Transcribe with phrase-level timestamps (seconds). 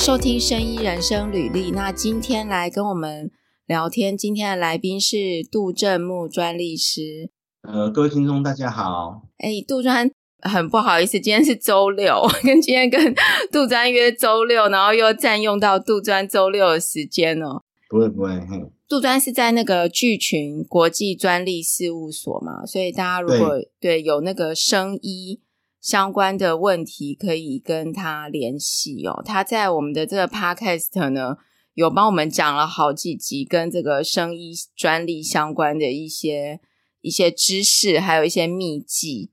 [0.00, 1.70] 收听《生医人生履历》。
[1.74, 3.30] 那今天来跟我们
[3.66, 7.28] 聊天，今天的来宾是杜正木专利师。
[7.60, 9.28] 呃，各位听众大家好。
[9.36, 13.14] 哎，杜专很不好意思，今天是周六，跟今天跟
[13.52, 17.60] 杜专约周六，然后又占用到杜专周六的时间哦。
[17.90, 18.64] 不会不会，嘿。
[18.88, 25.40] 杜专是在那个聚群国际专利事务所嘛，所以大家如果对，对有那个生医。
[25.80, 29.22] 相关的问题可以跟他联系哦。
[29.24, 31.36] 他在我们的这个 podcast 呢，
[31.72, 36.60] 有帮我们讲了好几集跟这个生医专利相关的一些
[37.00, 39.30] 一些知识，还有一些秘籍。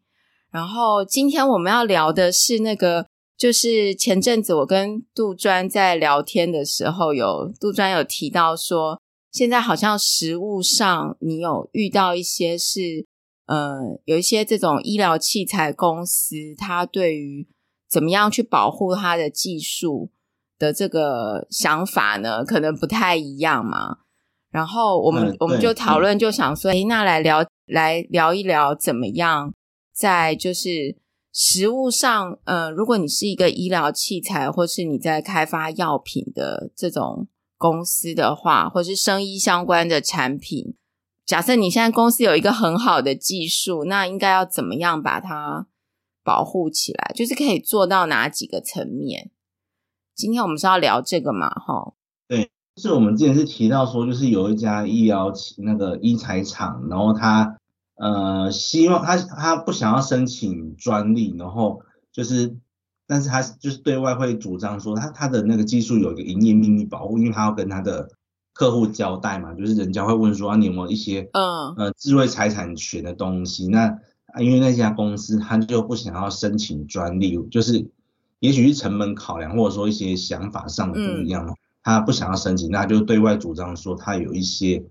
[0.50, 3.08] 然后今天我们要聊的是那个，
[3.38, 13.06] 就是前阵子我跟杜专在聊天的时候有，杜专有提到说，现在好像实物上你有遇到一些是。
[13.48, 17.48] 呃，有一些这种医疗器材公司，它对于
[17.90, 20.12] 怎么样去保护它的技术
[20.60, 24.00] 的这个想法呢，可能不太一样嘛。
[24.52, 29.54] 然后我们、嗯、我们就讨论，就想说，诶，那来聊来聊一聊，怎么样
[29.94, 30.98] 在就是
[31.34, 37.28] 实物上，呃，如果你是一个医疗器材，或是你在开发药品的这种
[37.58, 40.76] 公司的话，或是生医相关的产品。
[41.28, 45.68] 假设你现在公司有一个很好的技术，那应该要怎么样把它
[46.24, 47.12] 保护起来？
[47.14, 49.30] 就是可以做到哪几个层面？
[50.16, 51.50] 今天我们是要聊这个嘛？
[51.50, 51.96] 哈，
[52.30, 57.58] 对，就是我们之前是提到说，就是有一家医疗那个医材厂，然后他
[57.98, 61.82] 呃希望他他不想要申请专利，然后
[62.14, 62.56] 就是，
[63.06, 68.12] 但是他就是对外会主张说他他的那个技术有一个营业秘密保护，因为他要跟他的。
[68.58, 73.68] 客户交代嘛，就是人家会问说啊，你有没有一些嗯呃智慧财产权的东西？
[73.68, 74.00] 那
[74.40, 77.88] 因为那家公司他就不想要申请专利，就是
[78.40, 84.84] 也许是成本考量，或者说一些想法上的不一样，他不想要申请，那就对外主张说他有一些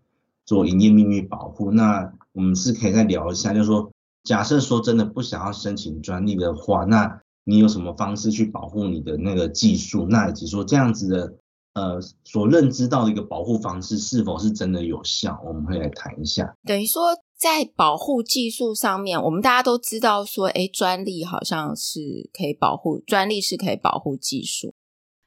[0.45, 1.73] 做营业秘密保护。
[1.73, 3.91] 那我们是可以再聊一下，就是说
[4.23, 10.07] 假设说真的不想要申请专利的话，那你有什么方式去保护你的那个技术？
[10.09, 11.35] 那以及说这样子的。
[11.77, 15.39] 呃，所认知到的一个保护方式是否是真的有效？
[15.47, 16.57] 我们会来谈一下。
[16.65, 24.73] 等于说，在保护技术上面，我们大家都知道说，诶，专利好像是可以保护，专利是可以保护技术。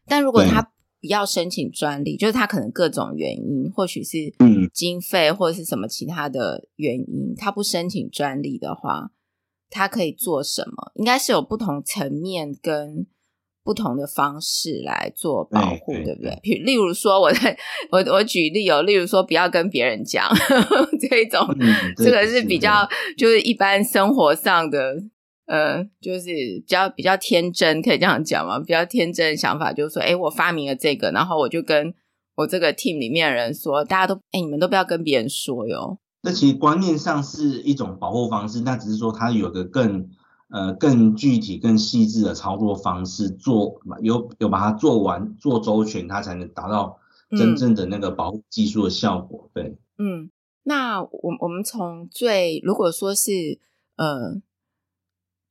[0.07, 0.63] 但如果他
[0.99, 9.11] 不要申请专利，就是他可能各种原因，或许是嗯经费或者是什么其他的原因，他不申请专利的话，
[9.69, 10.91] 他可以做什么？
[10.95, 13.05] 应该是有不同层面跟。
[13.69, 16.33] 不同的方式来做保护，对，对不对？
[16.65, 17.55] 例如说，我在
[17.93, 20.27] 我 我举例哦，例如说，不要跟别人讲
[21.07, 24.95] 这一种，嗯、这个是比较就是一般生活上的，
[25.45, 28.57] 呃，就是比较比较天真，可以这样讲吗？
[28.59, 31.93] 比较天真的想法就是说，哎，我发明了这个，然后我就跟
[32.37, 35.99] 我这个 team 里面的人说，大家都哎，你们都不要跟别人说哟。
[36.23, 40.09] 那其实观念上是一种保护方式，那只是说它有个更。
[40.51, 46.97] 呃，更具体、更细致的操作方式，做有有把它做完、做周全，它才能达到
[47.37, 49.51] 真正的那个保护技术的效果。
[49.53, 50.31] 嗯、对，嗯，
[50.63, 53.59] 那我我们从最如果说是
[53.95, 54.41] 呃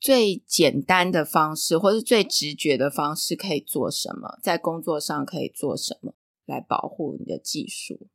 [0.01, 4.41] 最简单的方式，或是最直觉的方式，可以做什么？
[4.43, 8.09] 在工作上可以做什么来保护你的技术？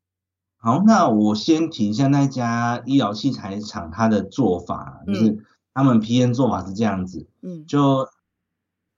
[0.58, 5.46] 好，那我先提一下那家医疗器材厂它的做法，就是。
[5.74, 8.08] 嗯他们 P N 做法是这样子，嗯，就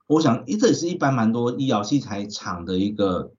[0.08, 3.32] 我想，这也是一般蛮多医疗器材厂的一个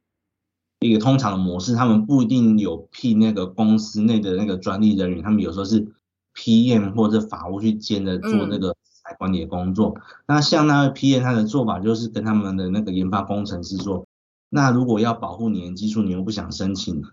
[0.80, 1.74] 一个通常的模式。
[1.74, 5.86] 他们不一定有聘那个公司内的那个专利人员，他们有时候是
[6.34, 8.74] PM 或者法务去兼着做那个
[9.18, 9.92] 管理的工作。
[9.94, 14.06] 嗯、那像那个 PM 他的做法就是跟他们的那个研发工程师说，
[14.48, 17.04] 那如果要保护你的技术，你又不想申请，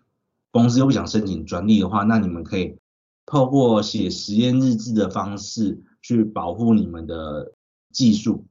[0.52, 2.78] 公司又不想申请专利的话，那你们可以
[3.26, 5.84] 透过写实验日志的方式。
[6.04, 7.54] 去保护你们的
[7.92, 8.46] 技术，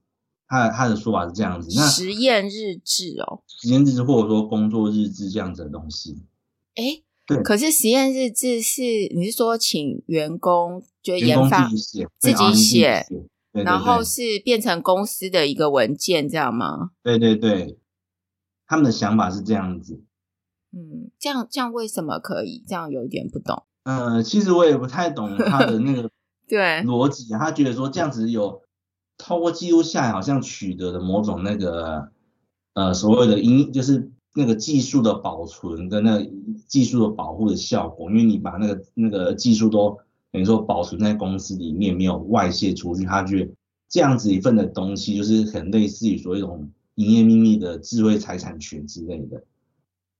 [0.48, 1.68] 他他的说法是这样子。
[1.76, 6.24] 那实验日志哦，实验日志或者说工作日志这样子的东西。
[6.74, 7.42] 哎，对。
[7.42, 8.82] 可是实验日志是
[9.14, 13.06] 你是说请员工就研发自己写，自己写，
[13.52, 16.92] 然后是变成公司的一个文件这样吗？
[17.02, 17.78] 对对对，
[18.66, 20.02] 他们的想法是这样子。
[20.72, 22.64] 嗯，这样这样为什么可以？
[22.66, 23.64] 这样有一点不懂。
[23.82, 26.10] 呃，其实我也不太懂他的那个。
[26.52, 28.60] 对逻辑，他觉得说这样子有
[29.16, 32.10] 透过记录下来，好像取得的某种那个
[32.74, 36.30] 呃所谓的因，就是那个技术的保存跟那个
[36.68, 39.96] 技术的保护的效果，因为你把那个那个技术都
[40.30, 43.50] 等于说保存在公司里面，没有外泄出去，他觉得
[43.88, 49.42] 这样子一份的东西就是很类似于说一种营业秘密的智慧财产权之类的。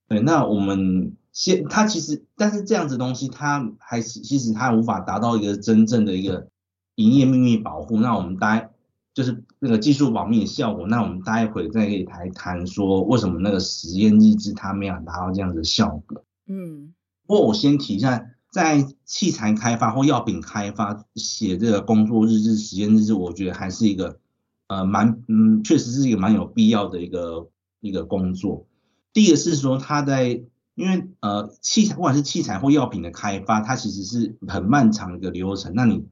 [0.07, 6.47] 对，那我们先，它其实，但是这样子东西，它还是其实它无法达到一个真正的一个
[6.95, 7.97] 营业秘密保护。
[7.97, 8.69] 那我们待
[9.13, 10.85] 就是那个技术保密的效果。
[10.87, 16.23] 那我们待会再可以来谈说，为什么那个实验日志它没有达到这样子的效果。
[16.47, 16.93] 嗯，
[17.25, 24.19] 不过我先提一下，在器材开发或药品开发写这个工作日志、实验日志，我觉得还是一个
[24.67, 27.47] 呃蛮嗯，确实是一个蛮有必要的一个
[27.79, 28.67] 一个工作。
[29.13, 30.43] 第一个是说，它在
[30.75, 35.71] 因为呃器材，不管是器材或药品的开发，它其实是很漫长的一个流程。
[35.75, 36.03] 那你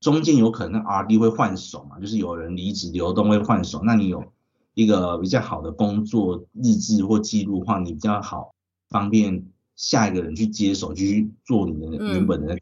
[0.00, 3.82] 中间有可能 R&D 会换手嘛，就是有人离职流动会换手。
[3.82, 4.32] 那你有
[4.74, 8.54] 一个比较好的工作日志或记录的话，你比较好
[8.90, 9.44] 方便
[9.74, 12.56] 下一个人去接手，继续做你的原本的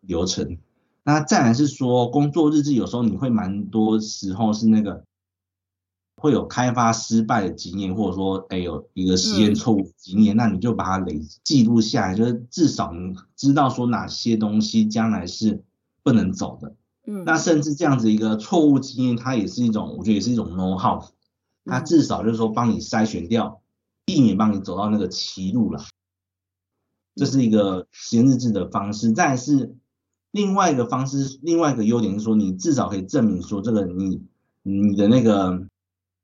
[0.00, 0.44] 流程。
[0.44, 0.58] 嗯、
[1.04, 5.02] 那再来是说，工作日志有时候你会蛮多时候是那个。
[6.20, 15.64] 会有开发失败的经验，或者说，哎，有一个实验错误的经验，嗯、那你就把它累记录下来，就是至少你知道说哪些东西将来是
[16.02, 16.74] 不能走的。
[17.06, 21.02] 嗯，那甚至这样子一个错误经验，它也是一种，我觉得也是一种 know how，
[21.64, 23.62] 它至少就是说帮你筛选掉，
[24.04, 25.82] 避免帮你走到那个歧路了。
[27.16, 29.12] 这是一个实验日志的方式。
[29.12, 29.74] 再是
[30.32, 34.22] 另外一个方式，另外一个优点是说，你至少可以证明说，这个你
[34.62, 35.66] 你的那个。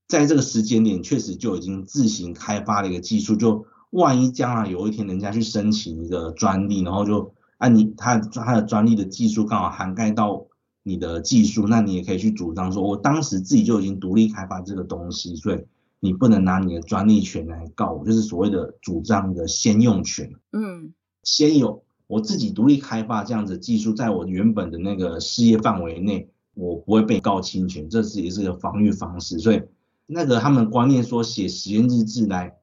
[0.09, 3.35] 在这个时间点，确实就已经自行开发了一个技术。
[3.35, 10.47] 就万一将来有一天人家去申请一个专利，然后就按你他他的专利的技术刚好涵盖到
[10.85, 15.65] 你的技术，那你也可以去主张说，我当时自己就已经独立开发这个东西，所以
[15.99, 20.31] 你不能拿你的专利权来告我，就是所谓的主张的先用权。
[20.53, 20.93] 嗯，
[21.25, 29.61] 先有我自己独立开发这样子技术，在我原本的那个事业范围内，我不会被告侵权，这是也是一个防御方式，所以。
[30.07, 32.57] 那个他们观念说写实验日志来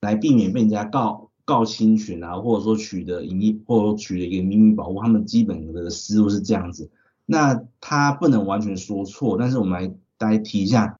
[0.00, 6.90] 来避免被人家告告侵权啊，或者说取得隐秘，或者说取得一个秘密保护，他们基本的思路是这样子。
[7.24, 10.98] 那他不能完全说错，但是我们来来提一下，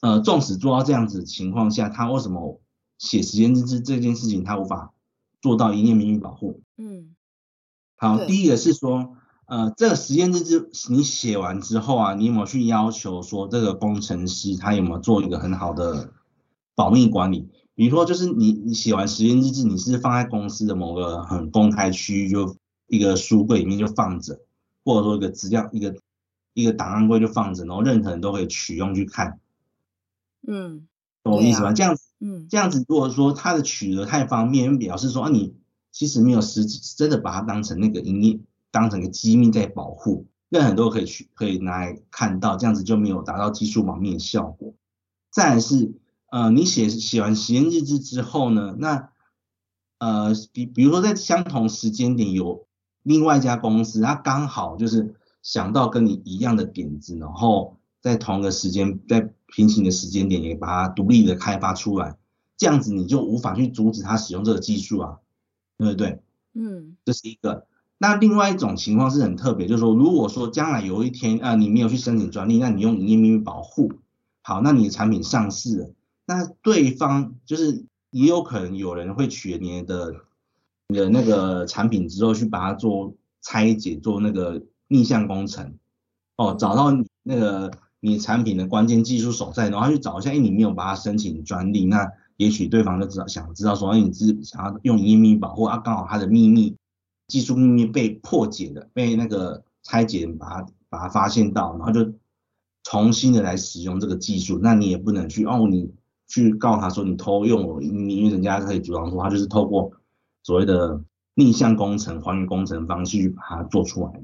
[0.00, 2.60] 呃，纵使做到这样子情况下，他为什么
[2.98, 4.92] 写实验日志这件事情他无法
[5.40, 6.60] 做到一念秘密保护？
[6.76, 7.14] 嗯，
[7.96, 9.16] 好，第一个是说。
[9.46, 16.12] 呃，这个实验日志你写完之后啊，你有没有去要求说这个工程师他有没有做一个很好的
[16.74, 17.48] 保密管理？
[17.74, 22.56] 比如说，就是你你写完实验日志，你是放在公司的某个很公开区域，就
[22.86, 24.40] 一个书柜里面就放着，
[24.84, 25.96] 或者说一个资料一个
[26.52, 29.40] 一个档案柜就放着，然后任何人都可以取用去看。
[30.46, 30.86] 嗯，
[31.24, 31.72] 懂我意思吗？
[31.72, 35.56] 这样子，嗯，这样子如果说它的取得太方便，表示说啊，你
[35.90, 38.38] 其实没有实际真的把它当成那个营业。
[38.74, 44.74] 当成个机密在保护，那很多可以去可以拿来看到，这样子就没有达到技术保密的效果。
[45.30, 45.94] 再来是，
[46.32, 49.10] 呃，你写写完实验日志之后呢，那
[49.98, 52.66] 呃，比比如说在相同时间点有
[53.04, 62.16] 另外一家公司，它刚好就是想到跟你一样的点子，然后在同一个时间在平行的时间点也把它独立的开发出来，
[62.56, 65.18] 这样子你就无法去阻止他使用这个技术啊，
[65.78, 66.20] 对不对？
[66.54, 67.68] 嗯，这是一个。
[68.06, 73.90] 那另外一种情况是很特别，就是说，如果说将来有一天啊，你没有去申请专利，那你用营业秘密保护，
[74.42, 75.90] 好，那你的产品上市了，
[76.26, 80.16] 那对方就是也有可能有人会取你的
[80.88, 85.72] 你的那个产品之后去把它做拆解，做那个逆向工程，
[86.36, 87.70] 哦，找到那个
[88.00, 92.06] 你产品的关键技术所在，然后去找一下，哎，你没有把它申请专利，那
[92.36, 96.76] 也许对方就知道想知道说，哎，你是想要用营业秘密保护啊，刚好他的秘密。
[97.26, 102.12] 技术秘密被破解了，被那个拆解，把它把它发现到，然后就
[102.82, 105.90] 重新的来使用这个技术，那你也不能去哦，你
[106.28, 109.92] 去告他说你偷用我因为人家可以主张说他就是透过
[110.42, 111.02] 所谓的
[111.34, 114.22] 逆向工程、还原工程方式去把它做出来的。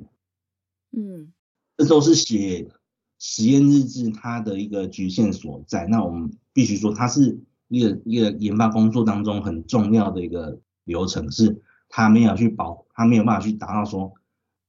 [0.92, 1.33] 嗯，
[1.78, 2.69] 这都是写
[3.19, 5.87] 实验日志它的一个局限所在。
[5.87, 11.62] 那我们必须说，它是一个一个研发工作当中很重要的一个流程是。
[11.93, 14.13] 他没有去保，他没有办法去达到说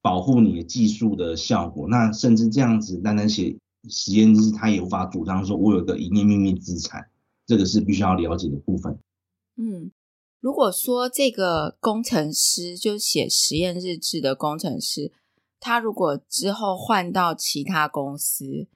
[0.01, 1.87] 保护你的技术的效果。
[1.87, 3.55] 那甚至这样子单单写
[3.87, 7.09] 实验日志，他也无法主张说我有个营业秘密资产，
[7.45, 8.97] 这个是必须要了解的部分。
[9.55, 9.91] 嗯，
[10.39, 15.11] 如果说这个工程师就写实验日志的工程师，
[15.59, 18.67] 他如果之后换到其他公司，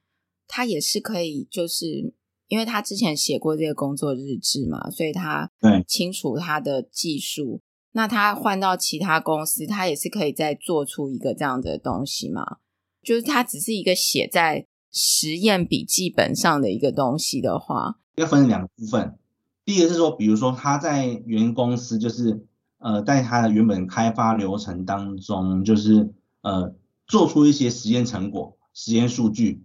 [0.48, 2.14] 他也是可以，就是
[2.48, 5.52] 因为他之前写过这个工作日志嘛，所以他
[5.88, 7.62] 清楚他的技术。
[7.98, 12.58] 那他换到其他公司，他也是可以再做出一个这样的东西吗？
[13.02, 19.18] 就是他只是一个写在实验笔记本上的一个东西的话，要分两个部分。
[19.64, 22.46] 第一个是说，比如说他在原公司，就是
[22.80, 26.76] 呃，在他的原本开发流程当中，就是呃，
[27.08, 29.64] 做出一些实验成果、实验数据。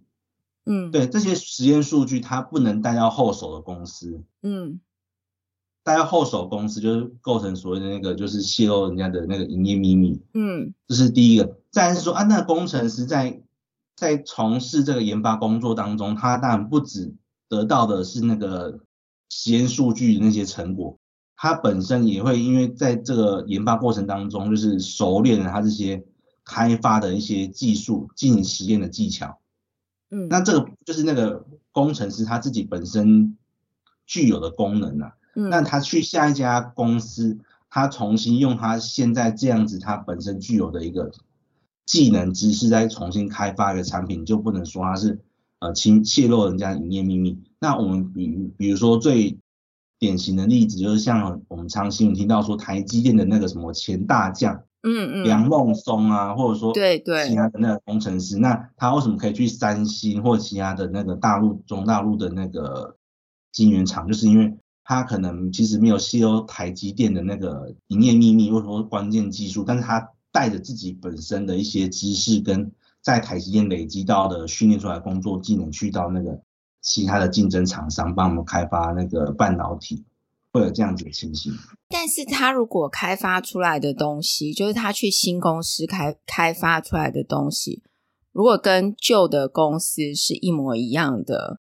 [0.65, 4.23] 嗯，对，这些实验数据，他不能带到后手的公司。
[4.41, 4.79] 嗯。
[5.83, 10.21] 带到后手公司就是构成所谓的那个，就是泄露人家的那个营业秘密。
[10.33, 11.57] 嗯，这是第一个。
[11.71, 13.41] 再来是说啊，那工程师在
[13.95, 17.15] 在从事这个研发工作当中，他当然不止
[17.49, 18.79] 得到的是那个
[19.29, 20.99] 实验数据的那些成果，
[21.35, 26.03] 他本身也会因为在这个研发过程当中，就是熟练了他这些
[26.43, 29.39] 开发的一些技术，进行实验的技巧。
[30.11, 33.37] 嗯，那这个就是那个工程师他自己本身
[34.05, 35.13] 具有的功能啊。
[35.33, 37.37] 那他去下一家公司，
[37.69, 41.09] 他重新用他现在这样子他本身具有的一个
[41.85, 45.19] 技能知识，再重新开发一个产品，就不能说他是
[45.59, 47.39] 呃侵泄露人家营业秘密。
[47.59, 49.37] 那我们比比如说最
[49.99, 62.97] 典型的例子，就是像我们常新闻听到说台积电的那个什么前大将，嗯嗯，梁孟松啊，或者说对对其他的那个工程师，那他为什么可以去三星或其他的那个大陆中大陆的那个
[63.53, 64.53] 晶圆厂，就是因为。
[64.91, 72.69] 他可能其实没有泄露台积电的那个营业秘密或者说关键技术，但是他带着自己本身的一些知识跟
[73.01, 76.41] 在台积电累积到的训练出来工作技能，去到那个
[76.81, 80.03] 其他的竞争厂商帮我们开发那个半导体，
[80.51, 81.53] 会有这样子的情形。
[81.87, 87.81] 但是他如果开发出来的东西，就是他去新公司开开发出来的东西，
[88.33, 91.60] 如果跟旧的公司是一模一样的。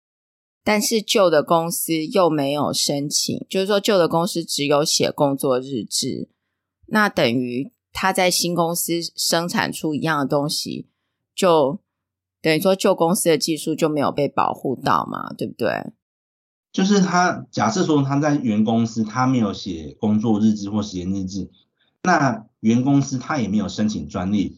[0.68, 6.28] 但是旧的公司又没有申请，就是说旧的公司只有写工作日志，
[6.88, 10.88] 那等于他在新公司生产出一样的东西，
[11.36, 11.80] 就
[12.42, 15.94] 等于说旧公司的技术就没有被保护到嘛，对不对？
[16.72, 21.52] 就是他假设说他在原公司他没有写工作日志或实验日志，
[22.02, 24.58] 那原公司他也没有申请专利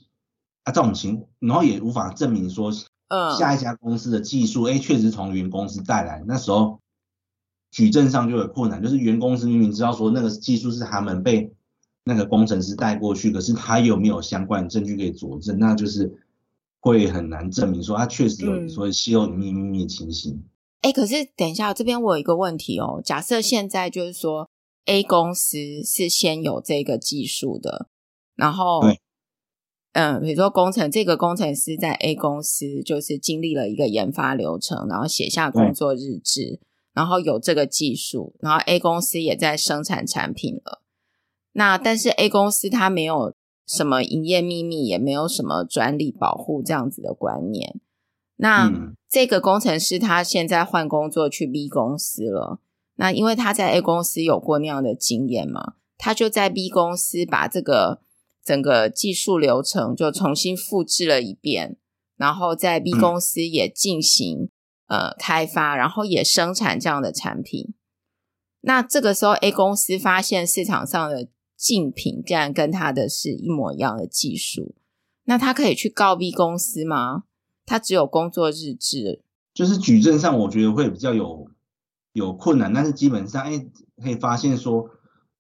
[0.64, 2.72] 啊，这种情，然后也无法证明说。
[3.10, 6.24] 嗯，下一家公司的技术，哎，确实从原公司带来。
[6.28, 6.82] 那时候
[7.72, 11.54] 举证上就有困难，就是原公司明明知道说那个技术是他们被
[12.04, 15.58] 那个工程师带过去，可是他有没有相关的证据可以佐证？
[15.58, 16.18] 那就是
[16.82, 20.44] 会很难证明说他确实有所谓泄露秘密的情形。
[20.82, 23.02] 哎、嗯，可是等一下，这边我有一个问题哦。
[23.04, 24.50] 假设现在就是说
[24.86, 27.88] A 公司是先有这个技术的，
[28.36, 28.82] 然后。
[29.98, 36.60] 嗯，比如说工程，这个工程师在 A 公司就是经历了一个研发流程，然后写下工作日志，
[36.94, 40.84] 然后有这个技术，然后 A 公司也在生产产品了。
[41.54, 43.34] 那但是 A 公司它没有
[43.66, 47.80] 什么营业秘密，也没有什么专利保护这样子的观念。
[48.36, 48.72] 那
[49.10, 52.60] 这个工程师他现在换工作去 B 公司了，
[52.98, 58.02] 那因为他在 A 公司有过那样的经验嘛，他就在 B 公司把这个。
[58.48, 61.76] 整个技术流程就重新复制了一遍，
[62.16, 64.50] 然后在 B 公司也进行、
[64.88, 67.74] 嗯、呃开发，然后也生产这样的产品。
[68.62, 71.28] 那这个时候 A 公司发现市场上的
[71.58, 74.76] 竞品竟然跟他的是一模一样的技术，
[75.26, 77.26] 那他可以去告 B 公司吗？
[77.66, 79.24] 他只有工作日志，
[79.54, 81.52] 就是举证上我觉得会比较有
[82.14, 83.68] 有困难，但是基本上哎
[84.02, 84.90] 可以发现说。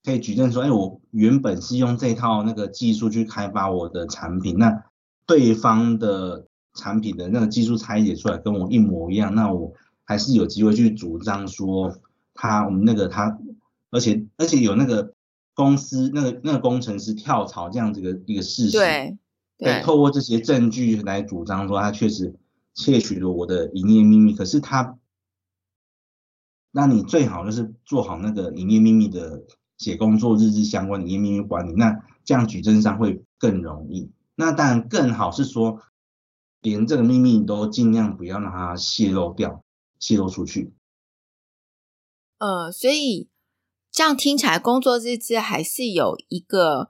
[0.07, 4.85] 可以举证说，哎，我原本是用这套那个技术去开发我的产品，那
[5.25, 9.73] 对方的产品的那个技术拆解出来跟我一模一样，那我
[10.05, 11.93] 还是有机会去主张说
[12.33, 13.37] 他我们那个他，
[13.91, 15.13] 而且而且有那个
[15.53, 19.17] 公司那个那个工程师跳槽这样子的一个事实，对，
[19.57, 22.33] 对，透过这些证据来主张说他确实
[22.73, 24.97] 窃取了我的营业秘密，可是他，
[26.71, 29.43] 那你最好就是做好那个营业秘密的。
[29.77, 34.11] 写工作日志相关的秘密管理，那这样举证上会更容易。
[34.35, 35.79] 那当然更好是说，
[36.61, 39.63] 连这个秘密都尽量不要让它泄露掉，
[39.99, 40.73] 泄露出去。
[42.39, 43.29] 呃，所以
[43.91, 46.89] 这样听起来，工作日志还是有一个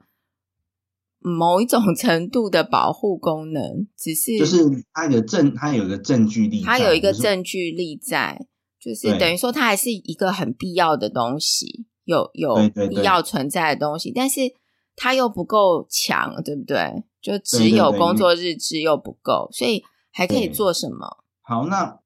[1.18, 8.46] 某一种程度的保护功能，只是就是它有证，它有一个证据力，它有一个证据力在，
[8.78, 11.86] 就是等于说它还是一个很必要的东西。
[12.08, 12.56] 有有
[12.88, 14.54] 必要存在的东西，对对对，但是
[14.96, 17.04] 它又不够强，对不对？
[17.20, 21.18] 就只有工作日志又不够，所以还可以做什么？
[21.42, 21.98] 好，那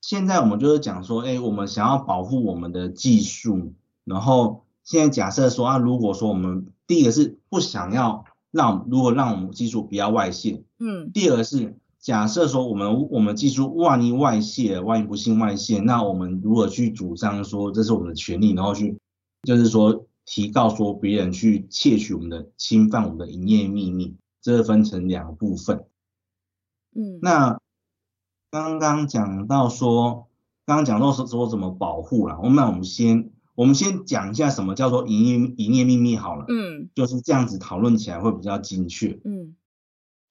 [0.00, 3.74] 现在我们就是讲说，哎，我们想要保护我们的技术，
[4.04, 18.98] 然后现在假设说啊，如果说我们第一个是不想要让，如果让我们技术不要外泄，嗯，第二个是假设说我们我们技术万一外泄，万一不幸外泄，那我们如何去主张说这是我们的权利，然后去
[19.42, 25.84] 就是说提告说别人去窃取我们的、侵犯我们的营业秘密，这个分成两个部分。
[26.94, 27.58] 嗯，那
[28.50, 30.28] 刚刚讲到说，
[30.66, 39.56] 刚刚讲到说说怎么保护了，我们那我们先我们先讲一下什么叫做营业营业秘密好了，嗯，就是这样子讨论起来会比较精确，嗯。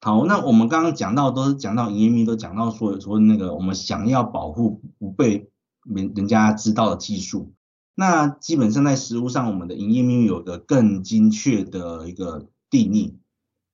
[0.02, 5.50] 好，那我们刚刚讲到都是讲到营业秘密，都讲到说说那个我们想要保护不被
[5.84, 7.52] 人人家知道的技术。
[8.00, 13.18] 那基本上在实务上，我们的营业秘密有个更精确的一个定义，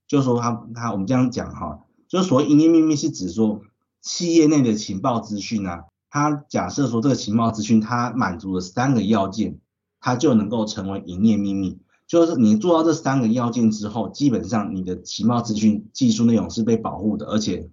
[0.08, 3.60] 就是说它它我们这样讲哈，就是所谓营业秘密是指说
[4.02, 9.60] 企业内的情报资讯啊，它假设说这个情报资讯它满足了三个要件，
[10.00, 11.78] 它就能够成为营业秘密。
[12.08, 17.70] 就是你做到这三个要件之后，基本上你的情报资讯技术内容是被保护的，而且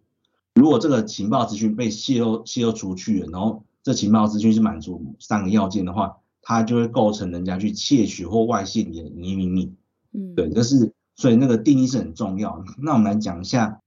[0.53, 9.73] 如果这个情报资讯被泄露泄露出去了，然后这情报资讯是满足三个要件的话，它就会构成人家去窃取或外泄你的营业秘密。
[10.11, 12.63] 嗯，对，就是所以那个定义是很重要。
[12.77, 13.81] 那我们来讲一下，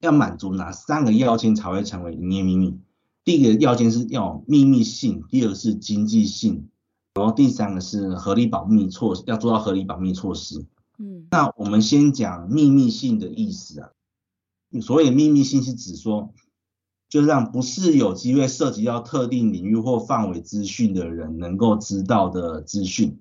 [0.00, 2.78] 要满足哪三个要件才会成为营业秘密？
[3.24, 6.68] 第一个要件是要有秘密性，第二个是经济性。
[7.14, 10.64] 然后第三个是合理保密措施，要做到合理保密措施。
[10.98, 13.90] 嗯，那我们先讲秘密性的意思啊。
[14.80, 16.32] 所谓的秘密性是指说，
[17.12, 23.20] 就是让不是有机会涉及到特定领域或范围资讯的人能够知道的资讯。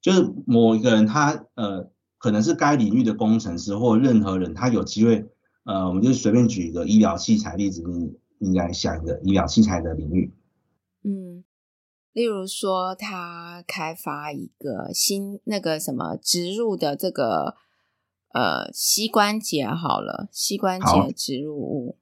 [0.00, 5.28] 就是某一个人他呃，可能是该领域的工程师或任何人，他有机会
[5.64, 10.32] 呃，我们就随便举一个医疗器材例子，你你来想一个医疗器材的领域。
[11.04, 11.44] 嗯。
[12.14, 17.54] 例如说，他开发一个新那个什么植入的这个
[18.32, 21.98] 呃膝关节好了，膝关节植入物。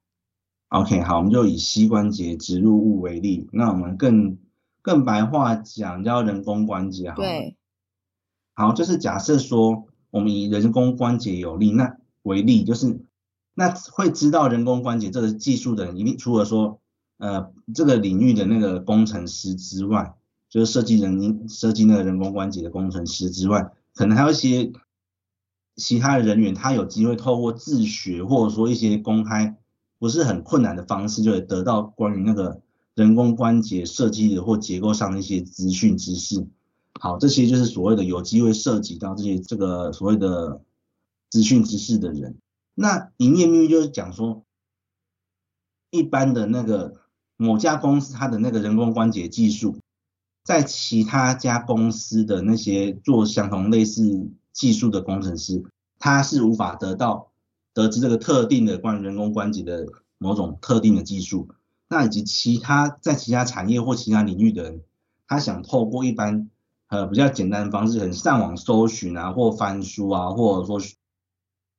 [0.71, 3.49] OK，好，我们就以膝关节植入物为例。
[3.53, 4.39] 那我们更
[4.83, 7.23] 更白话讲叫人工关节好。
[8.55, 13.01] 好，就是假设说我们以人工关节有例那为例，就是
[13.55, 16.81] 那会知道人工关节这个技术的人，一定除了说。
[17.23, 20.15] 呃，这个领域的那个工程师之外，
[20.49, 24.73] 就是设计人设计那个人工关节的工程师之外，可能还有一些
[25.77, 29.55] 其他的人员，他有机会透过自学或者说一些公开
[30.01, 32.61] 不是很困难的方式，就会得到关于那个
[32.97, 36.45] 人工关节设计的或结构上的一些资讯知识。
[36.99, 40.61] 好，这些就是所谓的有机会涉及到这些这个所谓的
[41.31, 42.37] 资讯知识的人。
[42.75, 44.43] 那营业秘密就是讲说，
[45.93, 46.97] 一般的那个。
[47.43, 49.79] 某家公司它的那个人工关节技术，
[50.45, 55.65] 在其他家公司的那些做相同类似技术的工程师，
[55.99, 57.30] 他是无法得到
[57.75, 59.87] 得知这个特定的关于人工关节的
[60.19, 61.49] 某种特定的技术。
[61.89, 64.83] 那以及其他在其他产业或其他领域的人，
[65.27, 66.49] 他想透过一般
[66.89, 70.81] 呃比较简单的方式，很上网搜寻啊，或翻书啊，或者说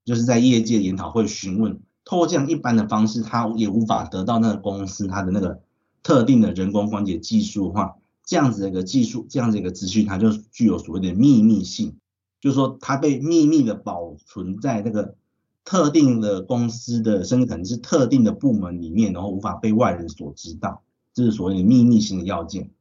[0.03, 1.79] 就是在业界研讨会询问。
[2.03, 5.61] 透过这样一般的方式，他也无法得到那个公司他的那个
[6.03, 11.95] 特定的人工关节技术的话，这样子的一个技术，这样子一个资讯，它就具有所谓的秘密性，
[12.41, 15.15] 就是说它被秘密的保存在那个
[15.63, 22.71] 特定的公司的，甚至可能是特定的部门里面，然后无法被外人所知道，这是所谓的秘密性的要件。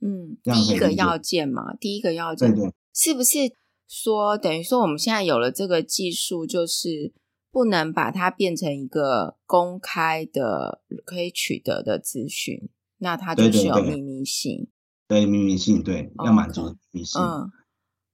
[0.00, 3.38] 嗯，第一个要件嘛，第一个要件，对对，是不是
[3.86, 7.12] 说等于说我们现在有了这个技术，就是？
[7.50, 14.68] 不能把它变成一个公开的可以取得的资讯，那它就是有秘密性。
[15.08, 17.20] 对，秘密性，对，要满足秘密性。
[17.20, 17.50] 嗯，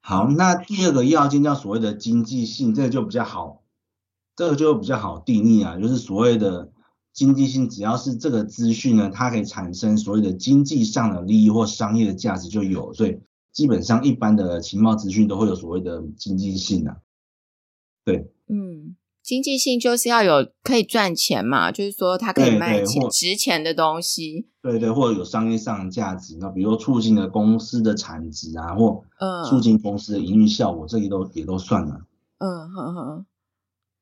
[0.00, 3.63] 好，那第二个要件叫所谓的经济性，这个就比较好，
[4.36, 6.70] 这个就比较好定义啊，就是所谓的
[7.12, 13.20] 经济性，只要是这个资讯呢，它可以产生所谓的经济上的利益或商业的价值就有，所以
[13.52, 16.96] 基本上一般的情报资讯都会有所谓的经济性啊。
[18.04, 18.96] 对，嗯。
[19.22, 29.02] 经济性就是要有可以赚钱嘛，就是说它可以卖钱值钱的东西，对对，或者有商业上的价值，那比如说促进了公司的产值啊，或
[29.48, 32.02] 促进公司的营运效果，嗯、这些都也都算了。
[32.36, 33.26] 嗯哼哼。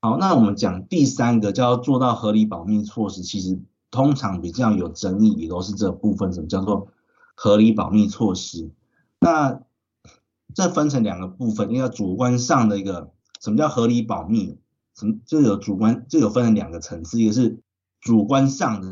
[0.04, 3.60] 好，那我们讲第三个叫做到合理保密措施，其实
[3.92, 6.88] 通常比较有争议，也都是这部分，什么叫做
[7.36, 8.72] 合理保密措施？
[9.20, 9.62] 那
[10.56, 14.58] 这分成两个部分，一个主观上的一个什么叫合理保密？
[14.96, 17.60] 什么就有主观，就有分成两个层次，一个是
[18.00, 18.88] 主观上的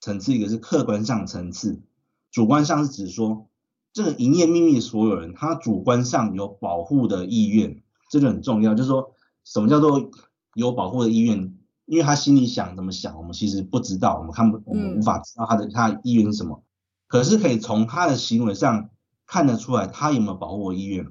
[0.00, 1.82] 层次，一个是客观上层次。
[2.30, 3.48] 主观上是指说，
[3.92, 8.76] 这个营业秘密所有人，他主观上有保护的意愿，这就很重要。
[8.76, 9.13] 就是说
[9.44, 10.10] 什么叫做
[10.54, 11.56] 有保护的意愿？
[11.86, 16.62] 因为他心里想怎么想，我们其实不知道，我们看不，我们无法知道他的、嗯、他的意愿是什么。
[17.06, 18.88] 可是可以从他的行为上
[19.26, 21.04] 看得出来，他有没有保护我意愿。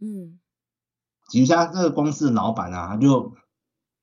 [0.00, 0.38] 嗯，
[1.32, 3.34] 比如像这个公司的老板啊，他就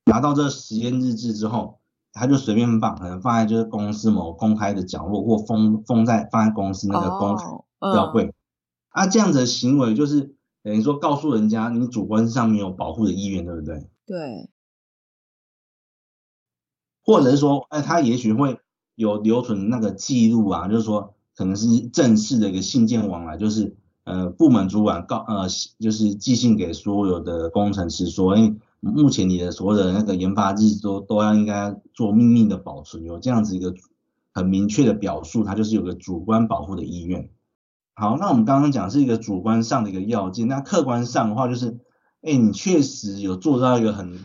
[0.04, 1.80] 拿到这个实验日志之后，
[2.12, 7.44] 他就随便放，可能放在就是公司某公开的角落，或封封在放在公司那个公开
[7.92, 8.34] 吊柜。
[8.90, 13.86] 啊，这样子的行为就是等于说告诉人家，你主观上没有保护的意愿，对不对？
[14.06, 14.50] 对。
[17.04, 18.60] 或者是说，哎，他也许会
[18.94, 25.48] 有留存那个记录啊，就是说，可能是正式的一个信件往来，就是呃，部门主管告呃，
[25.80, 33.74] 就是寄信给所有的工程师说，哎，目前你的所有的那个研发日志都都要应该做秘密的保存，有这样子一个
[34.32, 37.30] 很明确的表述，它就是有个主观保护的意愿。
[37.94, 41.78] 好，那我们刚刚讲是一个主观上的一个要件，那客观上的话就是，
[42.22, 44.18] 哎，你确实有做到一个很。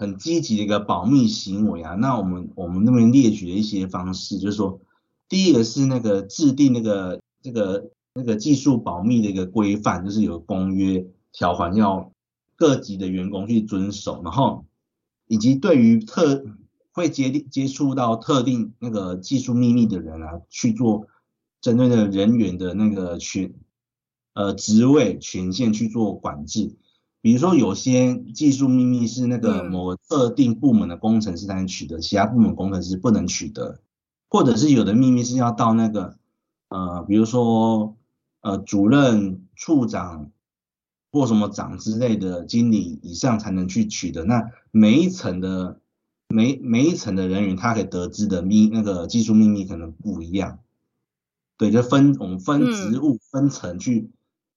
[0.00, 4.80] 很积极的一个保密行为啊，那我们我们那边列举的一些方式，就是说，
[5.28, 12.12] 第一个是那个制定那个这个那个技术保密的一个规范，就是有公约条款要
[12.56, 14.64] 各级的员工去遵守，然后
[15.26, 16.46] 以及对于特
[16.92, 21.08] 会接接触到特定那个技术秘密的人啊，去做
[21.60, 23.52] 针对的人员的那个权
[24.34, 26.76] 呃职位权限去做管制。
[27.22, 33.82] 比如说，有些技术秘密是那个某个特定部门的工程师才能取得，其他部门工程师不能取得，
[34.30, 36.16] 或者是有的秘密是要到那个
[36.70, 37.94] 呃，比如说
[38.40, 40.30] 呃主任、处长
[41.12, 44.24] 或什么长之类的经理以上才能去取得。
[44.24, 45.78] 那每一层的
[46.28, 50.60] 每每一层的人员，他可以得知的秘那个技术秘密可能不一样。
[51.60, 54.10] 对，就分我们分职务分层去。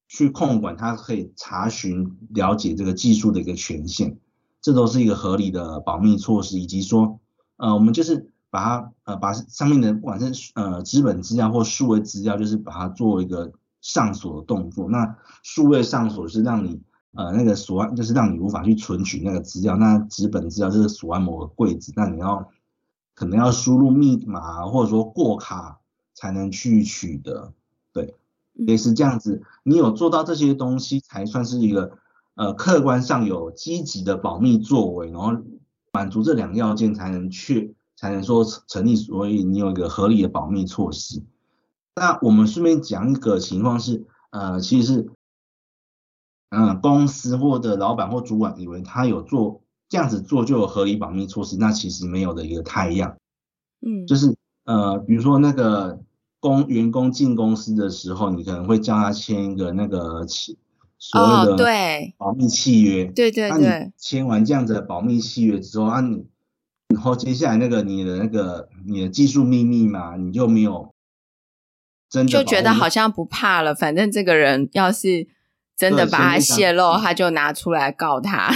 [0.05, 4.19] 去控管，它可以查询了解这个技术的一个权限，
[4.61, 6.59] 这都是一个合理的保密措施。
[6.59, 7.19] 以及说，
[7.57, 14.87] 呃，我们就是把它呃把上面的不管是呃纸本资料或数位资料，就是把它做一个上锁的动作。
[14.87, 16.79] 那数位上锁是让你
[17.13, 19.75] 呃那个锁完，就是让你无法去存取那个资料。
[19.77, 22.51] 那纸本资料就是锁完某个柜子，那你要
[23.15, 25.79] 可能要输入密码或者说过卡
[26.13, 27.53] 才能去取得。
[27.91, 28.15] 对。
[28.55, 31.97] 也是这样子，你有做到这些东西，才算是一个
[32.35, 35.43] 呃客观上有积极的保密作为，然后
[35.91, 38.95] 满足这两个要件，才能确才能说成立。
[38.95, 41.23] 所以你有一个合理的保密措施。
[41.95, 45.09] 那我们顺便讲一个情况是，呃，其实是，
[46.49, 53.17] 嗯、呃，公司或者老板或主管以为他有做这样子做就有合理保密措施，那其实没有的一个太阳，
[53.81, 55.99] 嗯，就是呃，比如说那个。
[56.43, 60.57] 工员工进公司的时候，你可能会叫他签一个那个契，
[60.99, 61.65] 所谓的
[62.17, 63.05] 保密契约。
[63.05, 63.61] 对对对。
[63.61, 66.27] 那你签完这样子的保密契约之后，啊你，
[66.89, 70.93] 然后接下来那个你的那个你的技术秘密嘛，你就没有
[72.09, 73.73] 真的就觉得好像不怕了。
[73.73, 75.25] 反正这个人要是
[75.77, 78.51] 真的把他泄露，他就拿出来告他？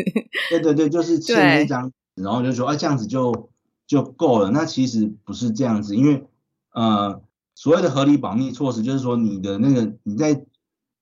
[0.50, 3.48] 对对对，就是签一张，然后就说啊这样子就
[3.90, 4.50] 就够了。
[4.50, 6.24] 那其实不是这样子，因为
[6.72, 7.20] 呃。
[7.56, 10.46] 所谓的合理保密措施，就是说你的那个你在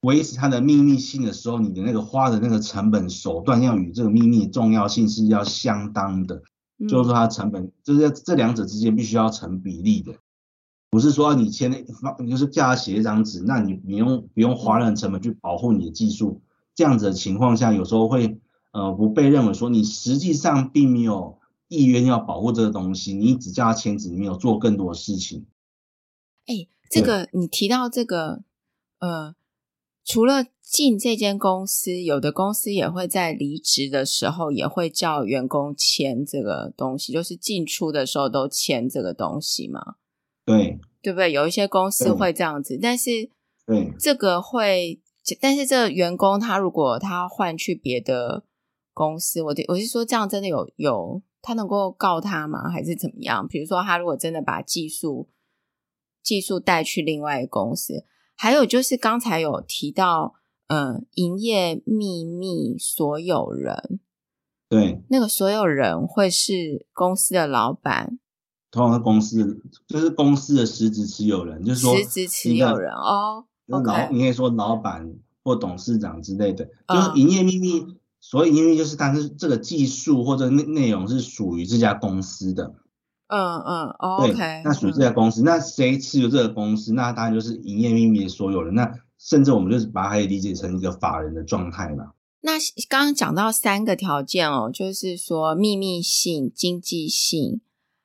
[0.00, 6.42] 维持它的秘密性的时候，你的那个花的那个成本手段要与这个秘密重要性是要相当的，
[6.80, 10.14] 嗯、就是说它成本就是这两者之间必须要成比例的，
[10.90, 16.40] 不是说你签那就是叫他写一张纸，那你不用不用花任何成本去保护你的技术，
[16.74, 18.40] 这样子的情况下，有时候会
[18.72, 25.46] 呃不被认为说你实际上并没有意愿要保护这个东西，你只叫他签字，你没有做更多的事情。
[26.46, 28.42] 哎，这个你提到这个，
[28.98, 29.34] 呃，
[30.04, 39.96] 除了进这间公司，有的公司也会在离职的时候也会叫员工签这个东西，就是进出的时候都签这个东西嘛。
[40.44, 41.30] 对，对不对？
[41.30, 43.30] 有一些公司会这样子，但是，
[43.66, 45.02] 对，这个会，
[45.38, 48.44] 但是这个员工他如果他换去别的
[48.94, 52.68] 公司，我我是说这样真的有有他能够告他吗？
[52.68, 53.46] 还是怎么样？
[53.46, 55.28] 比如说他如果真的把技术
[56.22, 58.04] 技术带去另外一个公司，
[58.36, 60.34] 还有就是刚才有提到，
[60.66, 64.00] 嗯，营业秘密所有人，
[64.68, 68.18] 对，那个所有人会是公司的老板，
[68.70, 77.97] 通常是公司就是公司的实质持有人，就是说实质持有人哦，老你可以说老板或董事长之类的，就是营业秘密，
[78.30, 82.74] 所以因为就是但是这个技术或者内内容是属于这家公司的。
[83.28, 88.74] 嗯嗯，OK，那属于这家公司，嗯、那谁持有这个公司，那当然就是营业秘密的所有人。
[88.74, 92.12] 那甚至我们就是把它可以理解成一个法人的状态嘛。
[92.42, 92.52] 那
[92.86, 97.62] 刚刚讲到三个条件哦，就是说秘密性、经济性，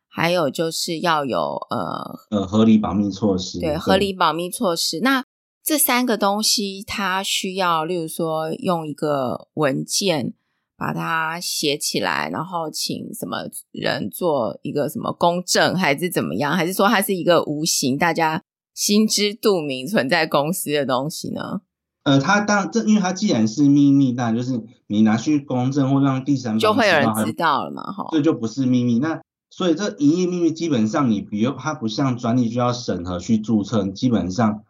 [0.07, 1.37] 还有就是要有
[1.69, 3.59] 呃呃合理保密措施。
[3.59, 5.01] 对，合理保密措施。
[5.01, 5.25] 那
[5.63, 10.33] 这三个东西，它需要，例如说用一个文件
[10.75, 16.53] 把它写起来，然后请什么人做一个什么公证，还是怎么样？
[16.53, 21.61] 还是说它是一个无形，大家心知肚明存在公司的东西呢？
[22.03, 28.99] 呃，它当这，因为它既然是秘密，当然就是你拿去公证或让第三方就会有人知道了嘛，哈，这就不是秘密。
[28.99, 34.63] 那所以这营业秘密基本上，你比如它不像专利需要审核去注册，基本上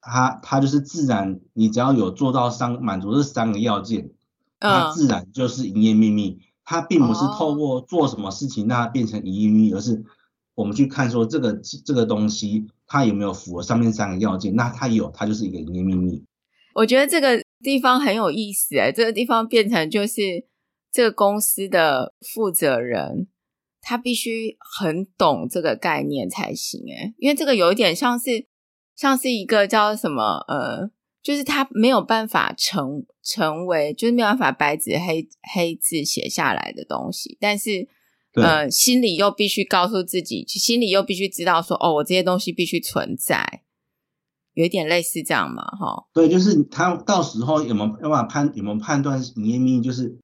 [0.00, 4.10] 它它就是自然，你只要有做到三满足这三个要件，
[4.58, 6.38] 它自然就是营业秘密。
[6.64, 10.04] 它并不是透过做什么事情让它变成营业秘密，而是
[10.54, 16.22] 我们去看说这个这个东西它有没有符合上面三个要件，那它有，它就是一个营业秘密。
[16.74, 20.44] 我觉得这个地方很有意思哎，这个地方变成就是
[20.92, 23.28] 这个公司的负责人，
[23.80, 28.46] 他必须很懂这个概念才行诶，因为这个有一点像是
[28.98, 30.90] 像是一个叫什么呃，
[31.22, 37.86] 就是他没有办法成成为，就是没有办法白纸黑黑字写下来的东西，但是
[38.34, 43.62] 呃，心里又必须告诉自己，心里又必须知道说，哦，我这些东西必须存在。
[44.54, 46.08] 有一点类似这样嘛，哈。
[46.12, 50.18] 对，就是他到时候有没有办法判有没有判断营业秘密，就是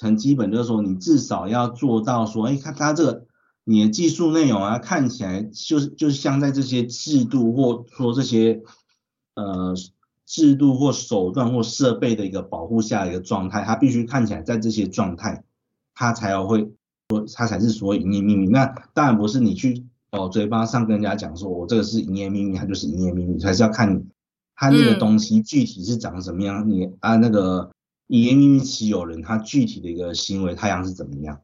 [0.00, 3.26] 很基本，就是说你至少要做到说，哎，看他这个
[3.64, 8.62] 你的技术内容啊，看起来就是就是像在这些制度或说这些
[9.34, 9.74] 呃
[10.26, 15.44] 制度或手段或设备的一个保护下的一个状态，它必须看起来在这些状态，
[15.94, 16.70] 它才要会
[17.10, 18.48] 说它才是所谓营业秘密。
[18.48, 19.86] 那当然不是你去。
[20.14, 24.04] 哦，嘴巴上跟人家讲说，我这个是营业秘密，它就是营业秘密，还是要看
[24.54, 26.68] 它那个东西具体是长什么样。
[26.68, 27.70] 嗯、你啊，那个
[28.08, 31.40] 营业秘密持有人他具体的一个行为，太阳是怎么样？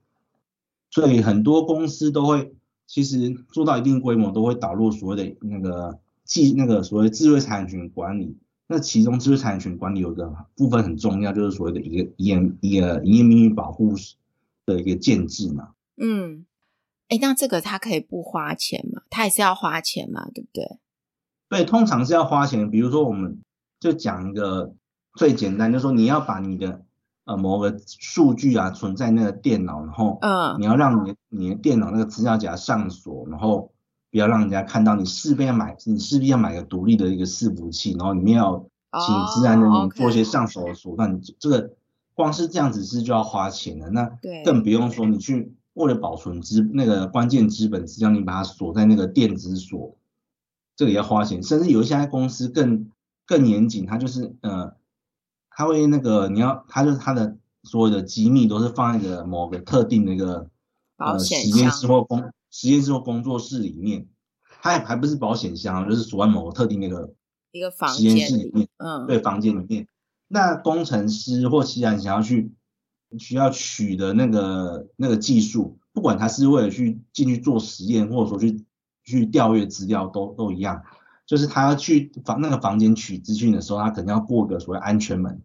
[0.90, 2.53] 所以很多公司都会，
[2.87, 8.37] 其实做到一定规模，都会导入所谓的那个技那个所谓智慧产权管理。
[8.66, 13.94] 那其中智慧产权管理有个部分很重要，就是所谓的一个营一个营业秘密保护
[14.66, 15.70] 的一个建制嘛。
[15.96, 16.44] 嗯。
[17.09, 19.01] 哎，那这个他可以不花钱吗？
[19.09, 20.79] 他也是要花钱嘛，对不对？
[21.48, 22.70] 对，通常是要花钱。
[22.70, 23.40] 比如说，我们
[23.81, 24.74] 就讲一个
[25.14, 26.83] 最简单，就是说你要把你的
[27.29, 33.71] 呃某个数据啊存在那个电脑，然后嗯，你要让你的你的电脑那个资料夹上锁，然后
[34.11, 38.59] 不要让人家看到，你势必要买，你势必要买个独立的一个伺服器，然后里面要
[38.93, 41.21] 请资安人员做一些上锁的手段。
[41.38, 41.71] 这个
[42.14, 44.11] 光是这样子是就要花钱的，那
[44.45, 45.55] 更不用说你去。
[45.75, 49.95] 为了保存资那个关键资本资料，你把它锁在那个电子锁，
[50.75, 51.41] 这个也要花钱。
[51.41, 52.91] 甚至有一些公司更
[53.25, 54.75] 更严谨，它就是呃，
[55.59, 60.49] 它会那个你要，它就是它的所有的机密都是放在一个某个特定的一个
[60.99, 64.07] 呃实验室或工实验室或工作室里面，
[64.62, 67.12] 它还还不是保险箱，就是锁在某个特定那个
[67.51, 69.88] 一个房间实验室里面，嗯，对，房间里面。
[70.29, 72.53] 那工程师或其他人想要去。
[73.18, 78.66] 需要取的那个那个技术，不管他是为了去进去做实验，或者说去
[79.03, 80.83] 去调阅资料，都都一样。
[81.25, 85.40] 就是他要去房那个房间取资讯的时候，他肯定要过个所谓安全门。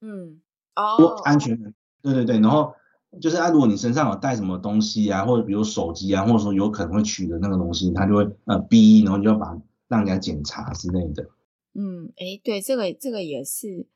[0.00, 0.40] 嗯，
[0.76, 2.40] 哦，安全门，对对对。
[2.40, 2.74] 然后
[3.20, 9.56] 就是啊，如果你身上有带什么东西啊，或者比如手机啊，或者说有可能会取的那个东西，他就会呃逼，然后就要把
[9.88, 11.28] 让人家检查之类的。
[11.74, 13.86] 嗯，哎，对，这个这个也是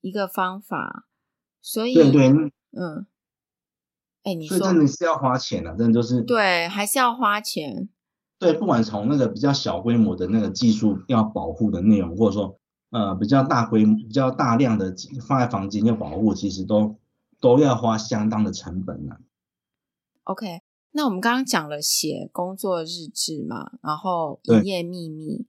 [0.00, 1.06] 一个方法。
[1.60, 3.06] 所以，对对，嗯，
[4.22, 7.88] 哎，你说，所以真的是要花钱的，真的就是对，还是要花钱。
[8.38, 12.58] 对，不管从那个比较小规模的那个技术要保护的内容，或者说
[12.90, 14.94] 呃比较大规模、比较大量的
[15.26, 16.96] 放在房间要保护，其实都
[17.40, 19.16] 都要花相当的成本呢。
[20.24, 25.46] OK，那我们刚刚讲了写工作日志嘛，然后营业秘密，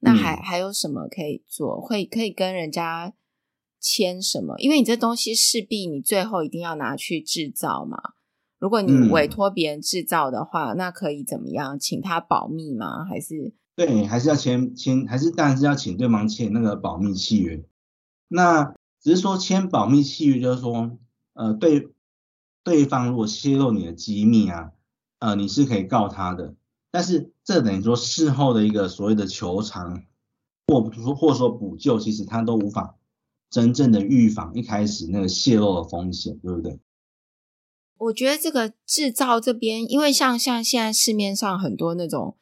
[0.00, 1.80] 那还、嗯、还有什么可以做？
[1.80, 3.14] 会可以跟人家。
[3.80, 4.56] 签什么？
[4.58, 7.96] 因为你这东西势必你最后一定要拿去制造嘛。
[8.58, 11.78] 如果你委托别人制造的话，嗯，那可以怎么样？
[11.78, 13.04] 请他保密吗？
[13.04, 15.06] 还是对，还是要签签？
[15.06, 17.62] 还是当然是要请对方签那个保密契约。
[18.26, 20.98] 那只是说签保密契约，就是说，
[21.34, 21.88] 呃，对
[22.64, 24.72] 对方如果泄露你的机密啊，
[25.20, 26.56] 呃，你是可以告他的。
[26.90, 30.02] 但是这等于说事后的一个所谓的求偿，
[30.66, 32.96] 或或或说补救，其实他都无法。
[33.48, 36.80] 真正的预防一开始那个泄露的风险，对不对？
[37.96, 42.36] 我觉得这个制造这边，因为像像现在市面上很多那种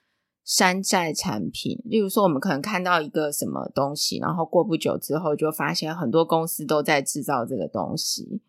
[0.46, 8.40] 山寨产品，例如说，我们可能看到一个什么东西，然后过不久之后就发现很多公司都在制造这个东西。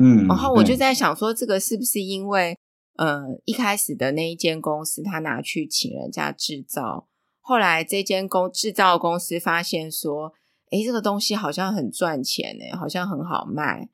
[0.00, 2.58] 嗯，然后我就在想说，这个是不是因为
[2.96, 7.06] 呃一开始的那一间公司他拿去请人家制造，
[7.40, 10.32] 后来这间公制造公司发现说，
[10.72, 13.88] 诶，这个东西好像很赚钱诶，好像很好卖，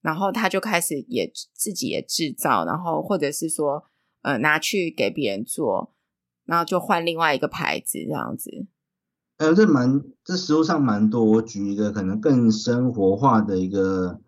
[0.00, 3.84] 然后他就开始也自己也制造，然后或者是说
[4.22, 5.92] 呃拿去给别人做。
[6.44, 8.66] 然后就换另外一个牌子这样子，
[9.38, 11.24] 呃，这蛮这实物上蛮多。
[11.24, 14.20] 我举一个可能更生活化的一个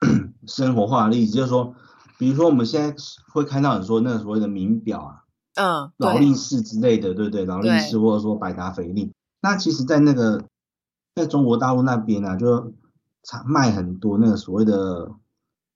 [0.46, 1.74] 生活化的例子，就是说，
[2.18, 2.96] 比如说我们现在
[3.32, 7.44] 会看到很多那个所谓的名表啊，嗯，劳力士之类的，对不对？
[7.44, 10.44] 劳力士或者说百达翡丽，那其实，在那个
[11.14, 12.74] 在中国大陆那边呢、啊，就
[13.46, 15.12] 卖很多那个所谓的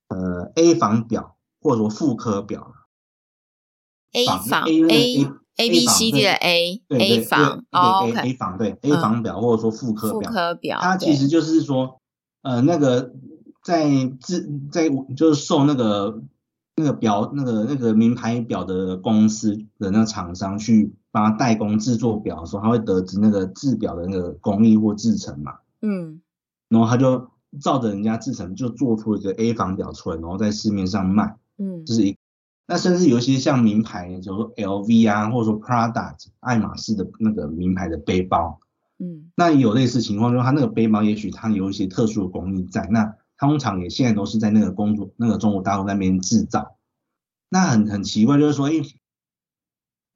[0.09, 2.75] 呃 A 房表，或者说复刻表
[4.13, 4.89] ，A 房 A。
[4.89, 10.21] A B C D 的 A A 房哦，A 仿对 A 仿表或者说复刻
[10.55, 12.01] 表，它其实就是说，
[12.43, 13.13] 呃，那个
[13.65, 16.23] 在制在就是受那个
[16.77, 26.21] 那个表那个那个名牌表的公司的那个厂商去帮他代工制作表的时候，他会得知那个制表的那个工艺或制成嘛，嗯，
[26.69, 27.29] 然后他就
[27.61, 32.17] 照着人家制成就做出一个 A 仿表出来，然后在市面上卖，嗯，这是一。
[32.71, 38.61] 那甚至有一些像名牌，比如说 LV 啊，或者说 Prada、爱马仕的那个名牌的背包，
[38.99, 46.77] 嗯，那也有类似情况，就是它那个背包也许它有一些特殊的工艺在，那通常也现在都是在那个工作那个中国大陆那边制造。
[47.49, 48.73] 那很很奇怪，就是说，哎，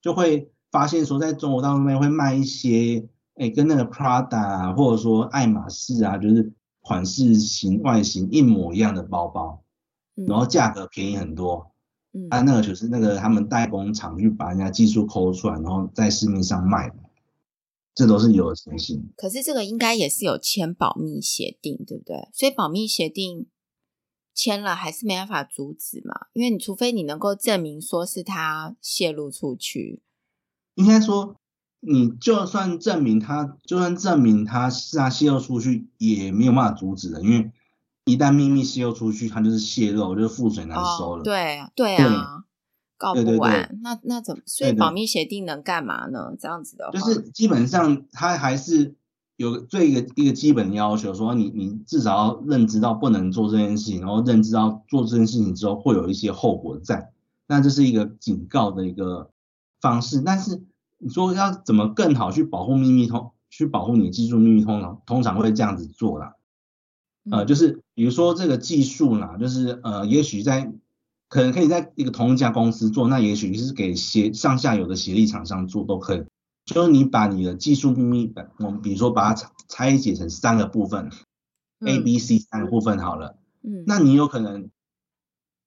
[0.02, 9.64] 就会发现说，在中国大陆那边会卖一些，哎，跟那个 Prada 啊，或者说爱马仕啊，就是款式型外形一模一样的包包，
[10.26, 11.71] 然后价格便宜很多。
[12.14, 16.92] 嗯，啊，那个就是那个他们代工厂去把人家技术抠出来，然后在市面上卖，
[17.94, 19.10] 这都是有的情形。
[19.16, 22.28] 可是这个应该也是有签保密协定，对不对？
[22.34, 23.46] 所以保密协定
[24.34, 26.26] 签了还是没办法阻止嘛？
[26.34, 30.02] 因为你除非你能够证明说是他泄露出去，
[30.74, 31.36] 应该说
[31.80, 37.50] 你就算证明他，就算证明他是他泄露出去，也没有办法阻止的，因为。
[38.04, 41.20] 一旦秘密泄露出去，它就是泄露，就是覆水难收了。
[41.20, 42.44] 哦、对对啊，对
[42.96, 43.52] 告不完。
[43.52, 44.42] 对对对那那怎么？
[44.44, 46.34] 所以保密协定能干嘛呢？
[46.38, 48.96] 这样子的话，就是基本上它还是
[49.36, 57.12] 有最一个一个基本的要求，说你你至少要认知到不能做这件事情，然后认知到做这件事情之后会有一些后果在。
[57.46, 59.30] 那这是一个警告的一个
[59.80, 60.20] 方式。
[60.20, 60.62] 但是
[60.98, 66.34] 你说要怎么更好去保护秘密通，去保护你的技术秘密通常通常会这样子做啦。
[67.30, 70.72] 呃，就是比如说这个技术啦，就是呃，也许在
[71.28, 76.24] 可能可以在一个同一家公司做，那也许是给协上下游的协力厂商做都可以。
[76.64, 81.10] 就是你把你的技术秘密，我们比如说把它拆解成三个部分，
[81.80, 84.70] 嗯，A、B、C 三个部分好了，嗯，那你有可能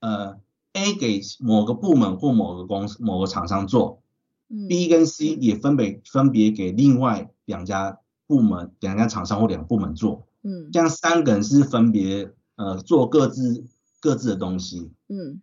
[0.01, 0.37] 呃
[0.73, 4.01] A 给某个部门或某个公司某个厂商做，
[4.49, 10.27] 嗯，B 跟 C 也分别分别给另外两家部门、两家厂商或两个部门做。
[10.47, 13.65] 嗯，这样三个人是分别呃做各自
[13.99, 15.41] 各自的东西，嗯，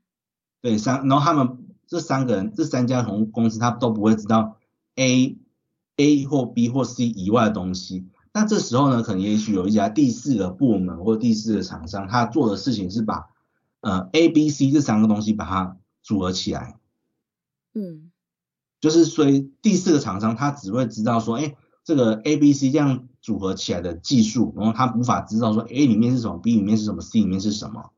[0.61, 4.57] 对，三，然后他们这三个人这三家同公司，他都不会知道
[4.95, 5.37] A
[5.97, 8.07] A 或 B 或 C 以外的东西。
[8.33, 13.27] 那这时候呢，可能也许有一家第四个部门或第四个厂商，他做的事情是把
[13.81, 16.79] 呃 A、B、C 这三个东西把它组合起来，
[17.75, 18.13] 嗯，
[18.81, 23.09] 就是所以第四个厂商他只会知道说，哎，这个 A、B、C 这样。
[23.23, 27.93] 组合起来的技术，然后他无法知道说 A 里面是什么，B 里面是什么，C 里面是什么，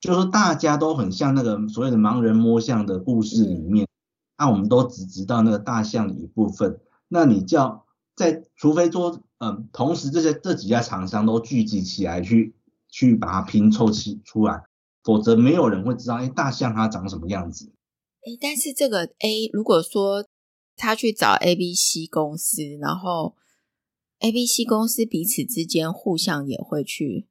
[0.00, 3.86] 就是说大家都很像那个所谓的盲人摸象的故事里面，
[4.38, 6.80] 那、嗯啊、我们都只知道那个大象的一部分。
[7.06, 7.84] 那你叫
[8.16, 12.54] 在，除非说，嗯、呃，同时这些这几家厂商都聚集起来去
[12.88, 14.62] 去把它拼凑起出来，
[15.04, 17.70] 否则没有人会知道，哎，大象它长什么样子。
[18.24, 20.24] 哎，但是这个 A 如果说
[20.76, 23.36] 他去找 A、B、C 公司，然后。
[24.24, 27.26] A、B、C 公司彼此之间互相也会去，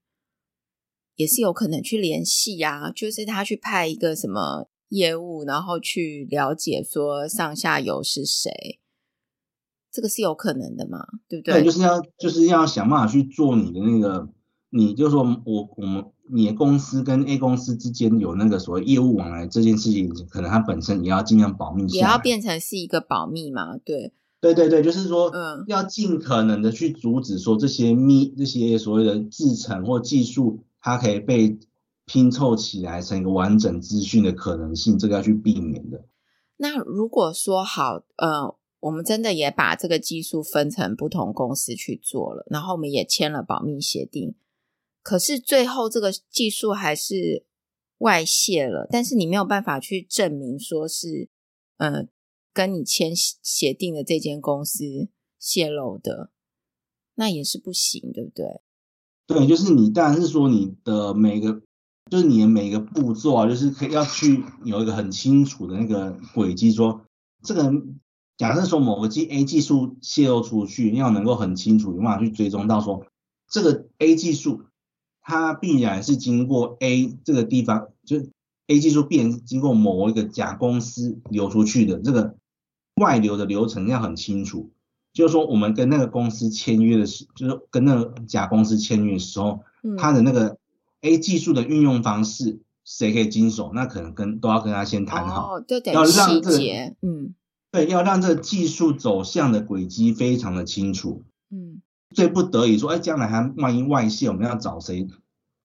[1.15, 2.91] 也是有可能去联系啊。
[2.91, 8.81] 就是他去派一个什么业务，然后去了解说上下游是谁，
[9.89, 11.07] 这个是有可能的嘛？
[11.29, 11.61] 对不对？
[11.61, 14.27] 对，就是要就是要想办法去做你的那个，
[14.71, 23.77] 你就是说我我们你的公司跟 A 公司之间有那个所谓业务往来这件事情，可能它本身也要尽量保密，也要变成是一个保密嘛？
[23.77, 24.13] 对。
[24.39, 31.59] 对对对，就是说，嗯，要尽可能的去阻止说这些密这些所谓的制成或技术，它可以被
[32.07, 36.05] 拼凑起来成一个完整资讯的可能性，这个要去避免的。
[36.57, 44.33] 那如果说好，呃，我们真的也把这个技术分成不同公司去做了，然后我们也签了保密协定。
[45.03, 47.45] 可是最后这个技术还是
[47.97, 51.29] 外泄了，但是你没有办法去证明说是，
[51.77, 52.07] 呃，
[52.53, 56.29] 跟你签协定的这间公司泄露的，
[57.15, 58.61] 那也是不行，对不对？
[59.25, 61.61] 对，就是你当然是说你的每个，
[62.11, 67.05] 就是你的每个步骤啊，就是可以要去有一个很清楚的那个轨迹，说
[67.43, 67.71] 这个
[68.37, 73.05] 假设说某个技 A 技术泄露出去，要能够很清楚有办法去追踪到说
[73.49, 74.63] 这个 A 技术。
[75.21, 78.29] 它必然是经过 A 这个地方，就是
[78.67, 82.35] A 技术必然经过某一个甲公司流出去的，这个
[82.95, 84.71] 外流的流程要很清楚。
[85.13, 89.59] 就是说，我们跟那个公司签约的时，就是跟那个甲公司签约的时候，
[89.97, 90.57] 它的那个
[91.01, 95.59] A 技术的运用方式，谁可以经手，那可能跟都要跟他先谈好，
[95.93, 96.57] 要让这个，
[97.01, 97.35] 嗯，
[97.71, 101.81] 对，要让这个技术走向的轨迹非常的清楚，嗯。
[102.13, 105.07] 最不得已说，哎，将来还万一外泄，我们要找谁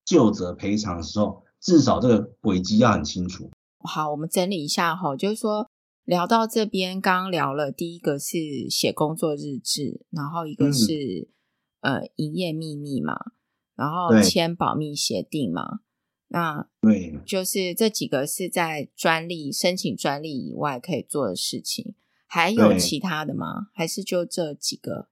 [0.05, 3.51] 就责赔偿的时候，至少这个轨迹要很清楚。
[3.81, 5.69] 好，我们整理一下哈，就是说
[6.05, 11.29] 聊到这边，刚刚聊了第一个是写工作日志，然后一个是、
[11.81, 13.15] 嗯、呃营业秘密嘛，
[13.75, 15.81] 然后签保密协定嘛，
[16.29, 21.95] 那对，就是这几个是在专利申请专利以外可以做的事情，
[22.27, 23.69] 还有其他的吗？
[23.73, 25.09] 还是就这几个？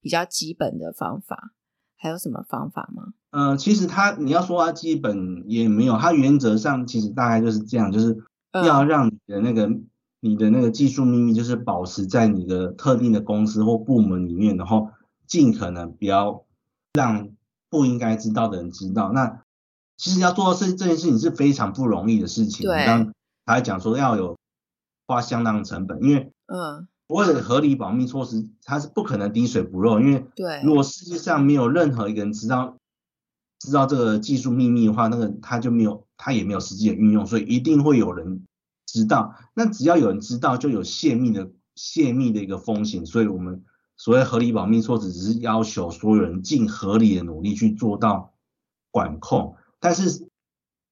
[0.00, 1.52] 比较基本的方法，
[1.96, 3.12] 还有什么方法吗？
[3.30, 8.18] 呃，其实它你要说它基本也没有，它原则上其实大概就是这样，就是
[8.52, 9.86] 要让你的那个、嗯、
[10.20, 14.90] 你的那个技术秘密，就是保持在你的特定的公司或部门里面，然后
[15.26, 16.44] 尽可能不要
[16.94, 17.30] 让
[17.68, 19.12] 不应该知道的人知道。
[19.12, 19.42] 那
[19.96, 22.66] 其实要做到这这件事情是非常不容易的事情。
[22.66, 23.12] 对，刚
[23.46, 24.36] 才讲说要有
[25.06, 26.88] 花相当的成本，因为嗯。
[27.10, 32.76] 为了合理保密措施，它是不可能滴水不漏，因为对如果世界上没有任何一个人知道
[33.58, 38.46] 知道这个技术秘密的话，那个他就没有，他也没有实际的运用，所以一定会有人
[38.86, 39.34] 知道。
[39.54, 43.04] 那只要有人知道，就有泄密的泄密的一个风险。
[43.04, 43.64] 所以我们
[43.96, 48.34] 所谓合理保密措施，只是要求所有人尽合理的努力去做到
[48.92, 49.56] 管控。
[49.80, 50.28] 但是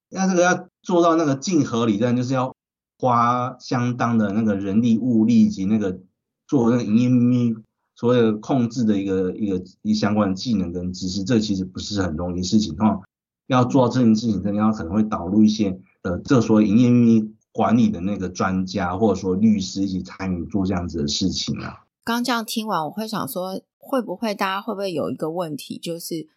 [0.08, 2.56] 那这个要做到那个尽合理，但就是要
[2.98, 6.00] 花相当的那个人力物力以及那个。
[6.48, 7.54] 做那个营业秘密，
[7.94, 13.02] 所谓的控制的一个一个一相关的技能跟知识，这其实不是很容易的事情哈。
[13.48, 21.84] 要做到这件事情，真的要可能会导入一些呃，这所谓营业秘密管理的那个专家或者说律师一起参与做这样子的事情啊。
[22.02, 26.28] 刚这样听完，我会想说，会不会大家会不会有一个问题，就是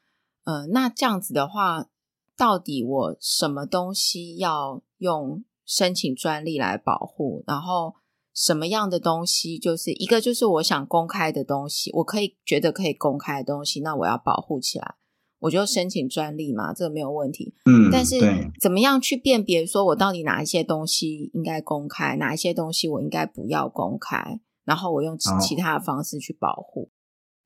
[0.44, 1.88] 呃，那这样子的话，
[2.36, 7.96] 到底我什么东西要用申请专利来保护，然后？
[8.34, 14.96] 什么样的东西，就是一个就是我想公开的东西，我可以觉得可以公开的东西，那我要保护起来，
[15.40, 17.54] 我就申请专利嘛，这个没有问题。
[17.66, 18.16] 嗯，但是
[18.60, 26.90] 怎么样去辨别说我到底哪一些东西应该公开，哪一些东西我应该不要公开，然后我用其其他的方式去保护。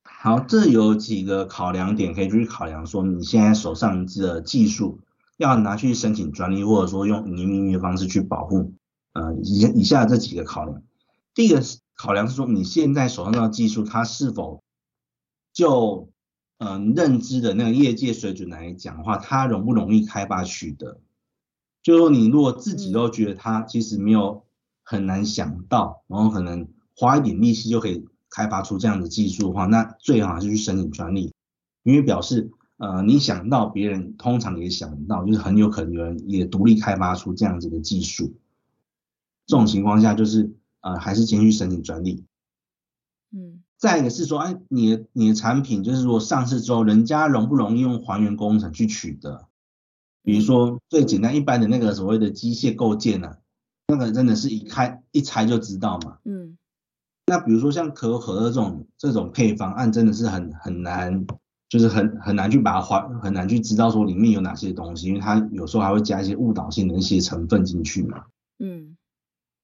[0.04, 5.00] 好，这有几个考量点可以去考量，说你现在手上的技术
[5.38, 8.74] 要拿去申请专利，或者说用营业秘密的方式去保护。
[9.16, 10.84] 呃，以以下这几个考量，
[11.34, 11.64] 第一个
[11.96, 14.62] 考量是说，你现在手上的技术，它是否
[15.54, 16.10] 就
[16.58, 21.00] 嗯、呃、认知的那个业界水准来讲的话，它容不容易开发取得？
[21.82, 24.44] 就是说，你如果自己都觉得它其实没有
[24.84, 31.32] 很难想到，然后可能花一点力气就可以开发出这样的技术的话，那最好还是去申请专利，
[31.84, 38.34] 因为表示呃你想到别人通常也想不到，就是很有可能有人也独立开发出这样子的技术。
[39.46, 42.26] 这种情况下，就是呃，还是先去申请专利。
[43.32, 49.48] 嗯，再一个是说，哎，你的你的产品就是说上市之后，人家容不容易用还原工程去取得？
[50.24, 53.38] 比如说最简单一般的那个所谓的机械构件呢、啊，
[53.88, 56.18] 那个真的是一开一拆就知道嘛。
[56.24, 56.58] 嗯。
[57.28, 61.26] 那比如说像可口可乐这种这种配方案，真的是很很难，
[61.70, 68.26] 就是很很难去把它还，很难去知道说里面有哪些东西，因为它有时候还会加一些误导性的一些成分进去嘛。
[68.60, 68.96] 嗯。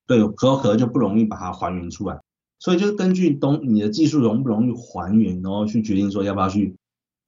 [0.07, 2.19] 对，可口可乐就不容易把它还原出来，
[2.59, 6.75] 所以就根据东你的技术容不容易还原，然后去决定说要不要去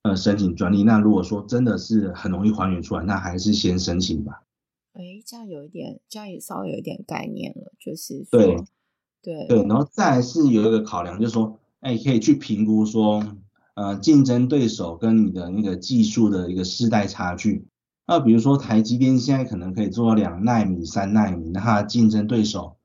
[0.04, 0.84] 呃申请专利。
[0.84, 4.44] 那如果说真的是很容易还原出来，那还是先申请吧。
[4.94, 8.58] 哎，这样有一点，这样也稍微有一点概念了，就是对
[9.22, 13.24] 对对，然后再来是有一个考量，就是说，哎，可以去评估说，
[13.76, 17.66] 呃，竞争对手跟你的那个技术的一个世代差距。
[18.06, 22.76] 那比如说台积电现在可能可以做到两纳米、三纳米，那它的竞争对手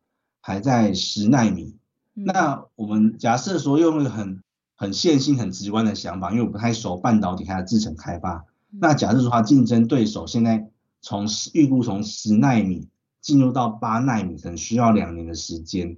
[0.40, 1.76] 还在十纳米。
[2.14, 4.42] 那我们假设说用一个很
[4.76, 8.44] 很线性、很直观的想法，因为我不太熟半导体它的制程开发。
[8.70, 12.88] 那假设说它竞争对手现在从预估从十纳米
[13.20, 15.96] 进入到八纳米，可能需要两年的时间。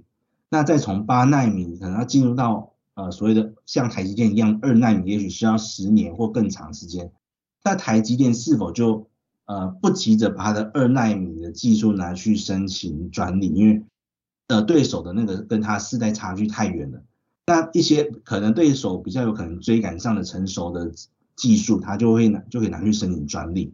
[0.49, 7.11] 那再从八纳米可能要进入到呃所谓的像台积电一样二纳米，也许需要十年或更长时间。
[7.63, 9.07] 那台积电是否就
[9.51, 13.47] 呃不急着把它的二纳米的技术拿去申请专利？
[13.47, 13.83] 因为
[14.47, 17.03] 呃对手的那个跟它世代差距太远了。
[17.47, 20.89] 那一些可能对手比较有可能追赶上的成熟的
[21.35, 23.73] 技术，他就会拿就可以拿去申请专利。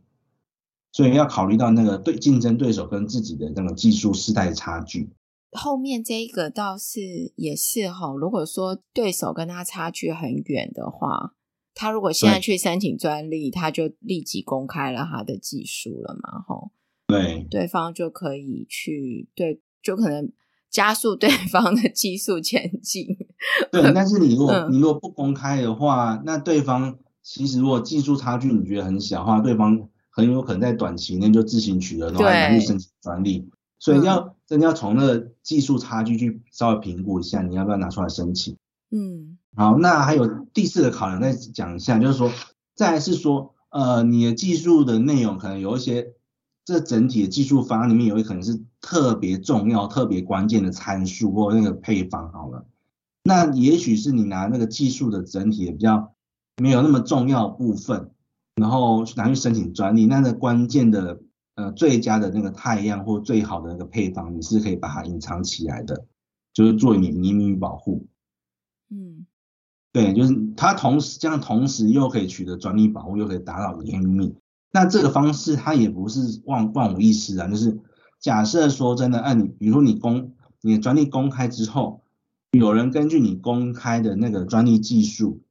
[0.93, 5.11] 所以要考虑到那个对竞争对手跟自己的那个技术世代差距。
[5.51, 11.35] 后面这一个倒是也是哈，如果说对手跟他差距很远的话，
[11.79, 16.71] 他如果现在去申请专利，他就立即公开了他的技术了嘛，吼，
[17.05, 20.31] 对，对方就可以去对，就可能
[20.71, 23.05] 加速对方的技术前进。
[23.71, 33.47] 对，但是你如果、嗯、你如果不公开的话，那对方其实如果技术差距你觉得很小的话，对方很有可能在短期内就自行取得，然后拿去申请专利。
[33.77, 38.57] 所以要真的要从那个技术差距去稍微评估一下，你要不要拿出来申请？
[38.89, 42.31] 嗯，好，那还有第四个考量再讲一下，就是说，
[42.75, 46.13] 再是说，呃，你的技术的内容可能有一些，
[46.63, 52.31] 这整体的技术方案里面有一可能是特别重要、特别关键的参数或那个配方。
[52.31, 52.65] 好了，
[53.23, 56.13] 那也许是你拿那个技术的整体的比较
[56.61, 58.11] 没有那么重要部分，
[58.55, 61.19] 然后拿去申请专利，那个关键的。
[61.57, 66.05] 呃，最佳的那个太阳或最好的那个配方，你是可以把它隐藏起来的，
[66.53, 68.05] 就是做你秘密保护。
[69.97, 74.35] 对，就是它同时这样，同时又可以取得专利保护，又可以达到隐秘密。
[74.71, 77.79] 那这个方式它也不是万万无一失啊，就是
[78.19, 82.03] 假设说真的，按你，比如说你公你的专利公开之后，
[82.51, 85.41] 有人根据你公开的那个专利技术，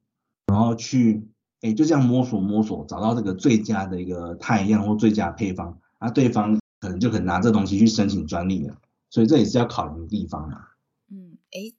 [0.45, 1.27] 然后去，
[1.59, 5.77] 哎，就这样摸索摸索，找到这个最佳的一个太阳或最佳配方。
[5.99, 8.77] 那、啊、对方可能就可能拿这东西去申请专利了，
[9.09, 10.59] 所以这也是要考量的地方嘛。
[11.11, 11.73] 嗯，哎，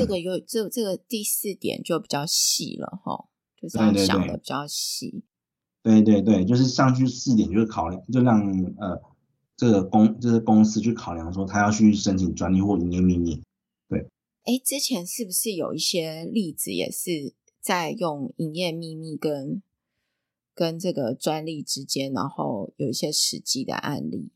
[0.00, 3.28] 这个有这这个第四点就比较细了哈，
[3.60, 5.22] 就是要想的比较细。
[5.82, 8.40] 对对对，就是上去四点就是考量，就让
[8.78, 9.00] 呃
[9.56, 13.42] 这个公这个公司去考量说他要去申请专利或营业秘密。
[13.88, 14.08] 对，
[14.44, 19.62] 哎，之前是不是有一些例子也是在用营业秘密跟？
[20.52, 24.30] 跟这个专利之间，然后有一些实际的案例。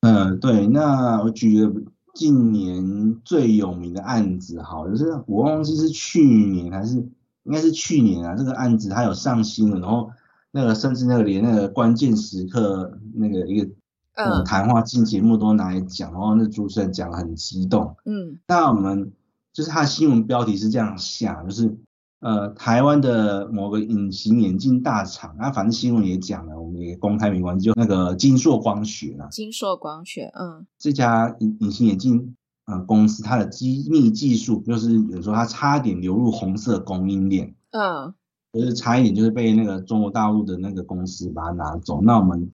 [0.00, 1.72] 嗯，对，那我举个
[2.16, 6.96] 近年最有名的案子，好，就是我忘记是去年还是
[7.44, 10.10] 应该是去年啊，这个案子它有上新闻，然后
[10.50, 13.68] 那个甚至那个连那个关键时刻那个一个
[14.14, 17.94] 呃谈话进节目都拿来讲，然后那主持人讲的很激动。
[18.06, 19.12] 嗯，那我们
[19.52, 21.76] 就是他的新闻标题是这样下，就是。
[22.20, 29.28] 呃，台湾的某个隐形眼镜大厂，啊，反正新闻也讲了，我们也公开没关系，就那个金硕光学啦。
[29.30, 38.14] 金硕光学，嗯，这家隐隐形眼镜呃公司，它的机密技术就是有时候它差一点流入红色供应链，嗯，
[38.52, 42.00] 就是差一点就是被那个中国大陆的那个公司把它拿走。
[42.00, 42.50] 那我们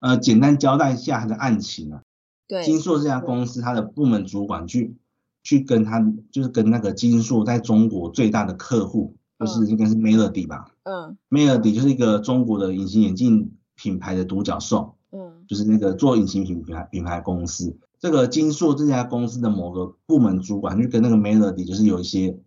[0.00, 2.02] 呃简单交代一下它的案情啊，
[2.48, 4.96] 对，金硕这家公司它的部门主管去。
[5.42, 22.38] 去跟他就是跟那个金硕在中国最大的客户，就是应该是 Melody 吧，嗯，Melody 就是一个中国的隐形眼镜品牌的独角兽，嗯，就是那个做隐形品牌品牌公司，这个金硕这家公司的某个部门主管就跟那个 Melody 就是有一些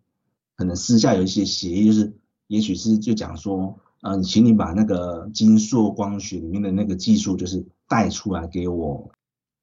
[0.56, 2.14] 可能私下有一些协议，就是
[2.48, 9.10] 也许是就讲说，嗯、呃，请你把那个金硕光学里面的那个技术就是带出来给我，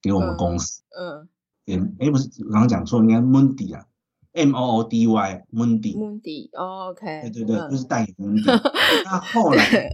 [0.02, 1.20] 给我们公司，嗯。
[1.20, 1.28] 嗯
[1.66, 3.84] 哎，不是，刚刚讲错，应该 Mundi 啊
[4.32, 5.96] ，M O O D Y，Mundi。
[5.96, 7.20] Mundi，OK。
[7.22, 8.44] 对对对，就是代言 Mundi。
[9.04, 9.92] 那后来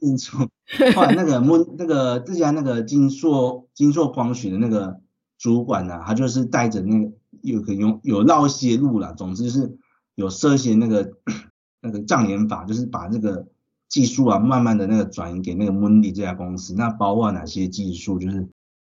[0.00, 0.48] 念错，
[0.94, 5.00] 后来那个 Mun 那个这家那个金硕金硕光学的那个
[5.36, 7.12] 主管呢、啊，他就是带着那个
[7.42, 9.76] 有可有有绕一些路了，总之是
[10.14, 11.12] 有设一些那个
[11.82, 13.46] 那个障眼法，就是把这个
[13.88, 16.74] 技术啊，慢慢的那个转移给那个 Mundi 这家公司。
[16.74, 18.18] 那包括哪些技术？
[18.18, 18.48] 就是。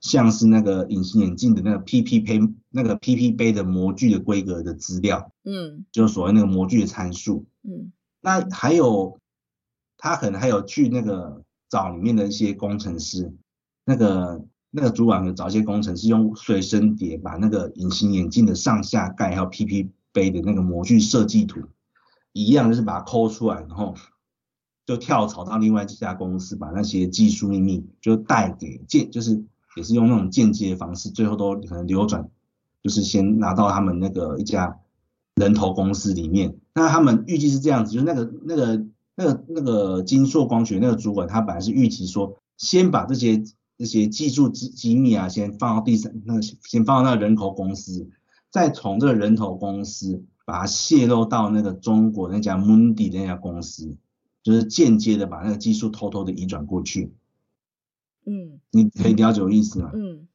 [0.02, 2.40] 像是那个隐形眼镜的那个 PP 杯，
[2.70, 9.20] 那个 PP 杯的模具的规格的资料，嗯，就是所谓那个模具的参数，嗯，那还有
[9.98, 13.32] 他可能还有去那个找里面的一些工程师，
[13.86, 21.62] 那个那个主管有找一些工程师用随身碟把那个隐形眼镜的上下盖还有 PP 杯的那个模具设计图
[22.34, 23.94] 一样，就是把它抠出来，然后
[24.88, 29.44] 就跳槽到另外一家公司，把那些技术秘密就带给建，就是。
[29.76, 32.30] 也是用那种间接的方式，最后都可能流转
[32.84, 34.80] 就是先拿到他们那个一家
[35.36, 36.56] 人头公司里面。
[36.74, 43.44] 那他们预计是这样子，就是那个那个那个那个金硕光学那个主管，他本来是预期说，先把这些
[43.78, 48.10] 这些技术机机密啊，先放到第三，那先放到那个人头公司，
[48.50, 53.98] 再从这个人头公司把它泄露到那个中国那家 Mundi 那家公司，
[54.44, 57.14] 就是间接的把那个技术偷偷的移转过去。
[58.26, 59.92] 嗯，你可以了解我意思吗？
[59.96, 60.28] 嗯，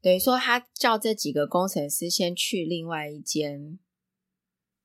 [0.00, 3.78] 等于说他叫这几个工程师先去另外一间，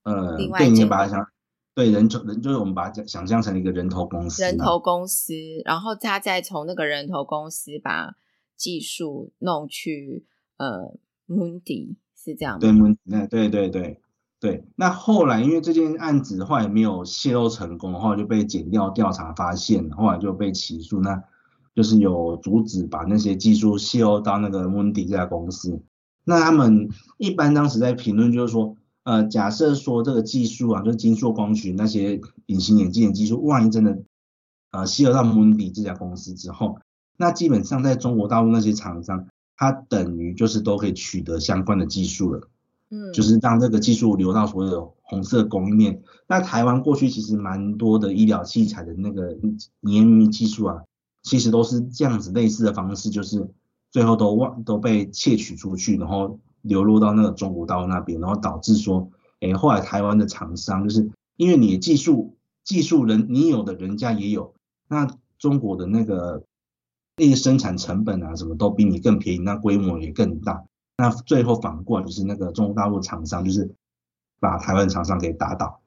[0.03, 1.27] 呃，另外一间把它想
[1.75, 5.33] 对人头人就是我们把它想象成一个人头公司，人头公司，
[5.65, 8.15] 然后他再从那个人头公司把
[8.55, 10.25] 技术弄去
[10.57, 10.97] 呃
[11.27, 12.59] Mundi 是这样吗？
[12.59, 14.01] 对 Mundi 对对对
[14.39, 14.63] 对。
[14.75, 21.23] 那后来因为这件案子后来没有泄露成功，后来就被检调调查发现，后来就被起诉那。
[21.77, 25.79] 就是有阻止把那些技术泄露到那个 Mundi 这家公司。
[26.23, 33.99] 那他们一般当时在评论就是说，呃，假设说这个技术啊，就是金硕光学那些隐形眼镜的技术，万一真的
[34.71, 36.79] 呃泄露到 Mundi 这家公司之后，
[37.15, 42.49] 那基本上在中国大陆那些厂商，它等于就是都可以取得相关的技术了。
[42.89, 46.01] 嗯，就是让这个技术流到所有的红色供应链。
[46.27, 50.81] 那台湾过去其实蛮多的医疗器材的那个营业秘密技术啊。
[51.27, 53.45] 其实都是这样子类似的方式，就是
[53.91, 59.11] 最后都忘都被窃取出去，然后流落到那个中国大陆那边，然后导致说，
[59.41, 64.53] 哎，后来台湾的厂商就是因为你的技术技术人你有的人家也有，
[64.87, 65.05] 那
[65.37, 66.45] 中国的那个
[67.17, 70.63] 那个生产成本啊什么都比你更便宜，那规模也更大，
[70.97, 73.75] 那最后反过来就是那个中国大陆厂商就是
[74.39, 75.81] 把台湾厂商给打倒，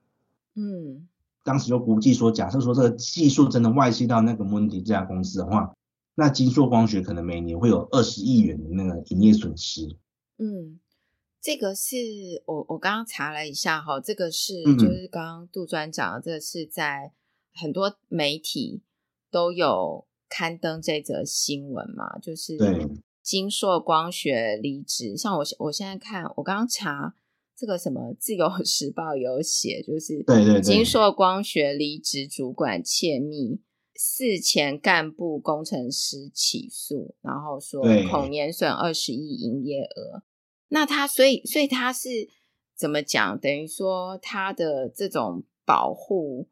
[0.54, 1.08] 嗯。
[1.42, 5.74] 当时就估计说，假设说这个技术真的外泄到那个 Mundi 这家公司的话，
[6.14, 9.96] 那金硕光学可能每年会有二十亿元的那个营业损失。
[10.36, 10.78] 嗯，
[11.40, 11.96] 这个是
[12.44, 17.12] 我我刚刚查了一下哈，这个是就是刚刚杜专讲的，这个是在
[17.54, 18.82] 很多媒体
[19.30, 22.58] 都有刊登这则新闻嘛，就是
[23.22, 25.16] 金硕光学离职。
[25.16, 27.14] 像我我现在看，我刚刚查。
[27.60, 33.60] 这个什么《自由 时报》有写，就是对对晶硕光学离职主管窃密，
[33.94, 40.22] 四前干部工程师起诉，然后说恐年损二十亿营业额。
[40.68, 42.08] 那他所以所以他是
[42.74, 43.38] 怎么讲？
[43.38, 46.48] 等于说他的这种保护，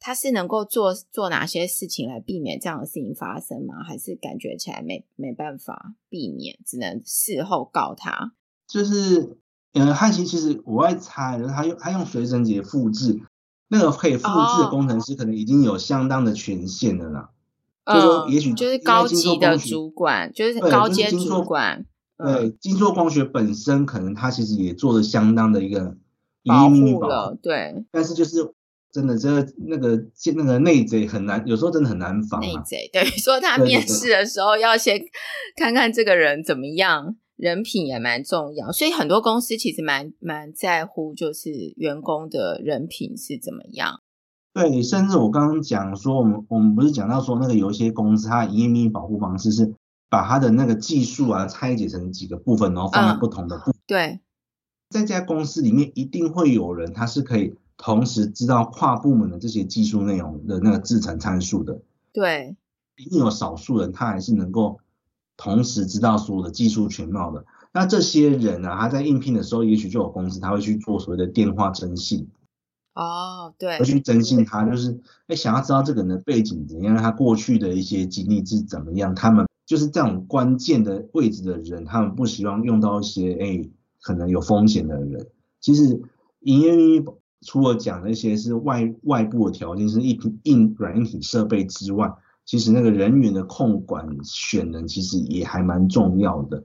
[0.00, 3.84] 他是能够做做哪些事情来避免这样的事情发生吗？
[3.84, 8.34] 还是感觉起来没没办法避免，只能事后告他？
[8.66, 9.38] 就是。
[9.74, 13.20] 嗯，汉奇其实我爱猜，他用他用随身碟复制，
[13.68, 17.30] 那个可以复制的工程师可能已经有相当的权限了啦。
[17.84, 21.84] 哦、就说也许就是高级的主管，就是高阶主管。
[22.16, 25.96] 对，金硕光学本身可能他其实也做了相当的一个
[26.44, 27.84] 保护了，对。
[27.92, 28.52] 但是就是
[28.90, 30.02] 真的这个那个
[30.34, 32.44] 那个内贼很难，有时候真的很难防、啊。
[32.44, 35.00] 内贼等于说他面试的时候要先
[35.56, 37.16] 看看这个人怎么样。
[37.38, 44.02] 人品也蛮重要，所以很多公司其实蛮蛮在乎，就是员工的人品是怎么样。
[44.52, 49.72] 对，甚至我刚刚讲说，我们我们不是讲到说，那个有一些公司它的营业秘密保护方式是
[50.10, 54.18] 把它的那个技术啊拆解成几个部分，然后放在不同的部对，
[54.90, 61.82] 在这家公司里面一定会有人，他是可以同时知道跨部门的这些技术内容的那个制成参数的。
[62.12, 62.56] 对，
[62.96, 64.80] 一定有少数人他还是能够。
[65.38, 72.28] 同时知道所有的技术全貌的，那这些人呢、啊，他在应聘的时候，也许就有公司他会去做所谓的电话征信。
[72.94, 79.14] 哦，对，会去征信他，就是哎，想要知道这个人的背景怎样，他过去的一些经历是怎么样。
[79.14, 83.70] 他们就是这种关键的位置的人，他们不希望用到一些哎
[84.02, 85.28] 可能有风险的人。
[85.60, 86.02] 其实
[86.40, 87.06] 营业秘密
[87.42, 92.12] 除了讲那些是外外部的条件，是一体硬软硬体设备之外。
[92.48, 96.64] 其实那个人员的控管选人，其实也还蛮重要的。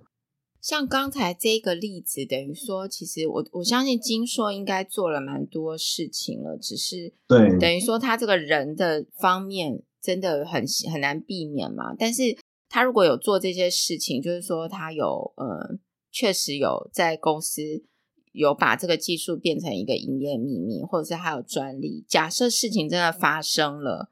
[0.62, 11.94] 像刚才这个例子，等于说，其实我我相信金硕应该做了蛮多事情了，只是对，等于说他这个人的方面真的很很难避免嘛。
[12.00, 12.38] 但是
[12.70, 15.78] 他如果有做这些事情，就是说他有呃，
[16.10, 17.84] 确实有在公司
[18.32, 22.06] 有把这个技术变成一个营业秘密，或者是还有专利。
[22.08, 24.12] 假设事情真的发生了。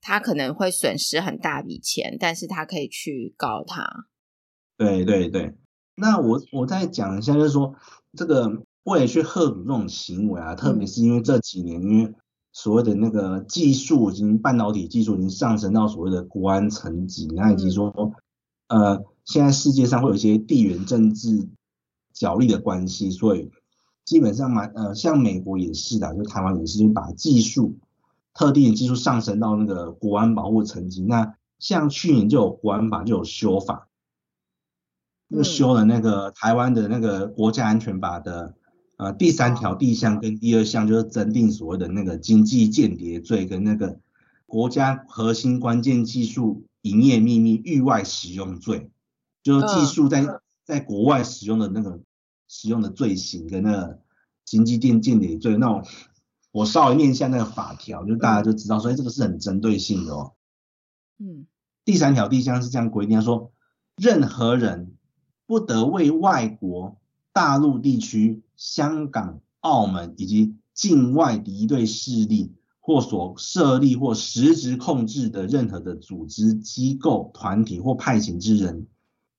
[0.00, 4.06] 他可能会损失很大笔钱，但是他可以去告他。
[4.76, 5.56] 对对对，
[5.96, 7.74] 那我我再讲一下，就是说
[8.16, 12.14] 这个为了去喝阻这种行为啊，特别是因为这几年，因为
[12.52, 17.92] 所谓的那个技术已经半导体技术已经上升到所谓的国安层级，那以及说
[18.68, 21.48] 呃，现在世界上会有一些地缘政治
[22.14, 23.50] 角力的关系，所以
[24.04, 27.76] 基本上嘛，呃，像美国也是的，就台湾也是，就把技术
[28.38, 31.02] 特定的技术上升到那个国安保护层级。
[31.02, 33.88] 那像去年就有国安法就有修法，
[35.28, 38.54] 就修了那个台湾的那个国家安全法的
[38.96, 43.98] 呃第三条第一项跟第二项，就是增订所谓的那个经济间谍罪跟那个
[44.46, 48.88] 国家核心关键技术营业秘密域外使用罪，
[49.42, 50.24] 就是技术在
[50.64, 51.98] 在国外使用的那个
[52.46, 53.98] 使用的罪行跟那个
[54.44, 55.82] 经济间间谍罪那种，
[56.50, 60.32] 我稍微念一下那个法条，就大家就知道，所以这个是很针对性的哦。
[61.18, 61.46] 嗯，
[61.84, 63.52] 第三条第一项是这样规定，说
[63.96, 64.96] 任何人
[65.46, 66.96] 不得为外国、
[67.32, 78.86] 大陆地区、香港、澳门以及境外敌对势力或所设立或实质控制的任何的组织、机构、团体或派遣之人，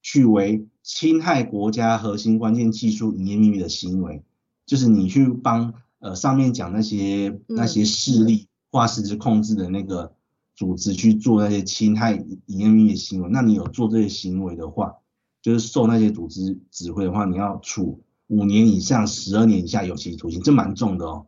[0.01, 4.23] 去为侵害国家核心关键技术营业秘密的行为，
[4.65, 10.13] 就是你去帮呃上面讲那些那些势力或实质控制的那个。
[10.55, 12.11] 组织去做那些侵害
[12.47, 14.93] 营业秘密的行为，那你有做这些行为的话，
[15.41, 21.27] 就是受那些组织指挥的话，你要处五年以上十二年以下有期徒刑，这蛮重的哦。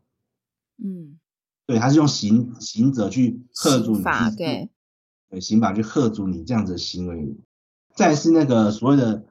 [0.83, 1.17] 嗯，
[1.65, 4.03] 对，他是用刑刑责去吓阻你，
[4.35, 4.69] 对，
[5.29, 7.37] 对，刑法去吓阻你这样子的行为。
[7.95, 9.23] 再是那个所谓的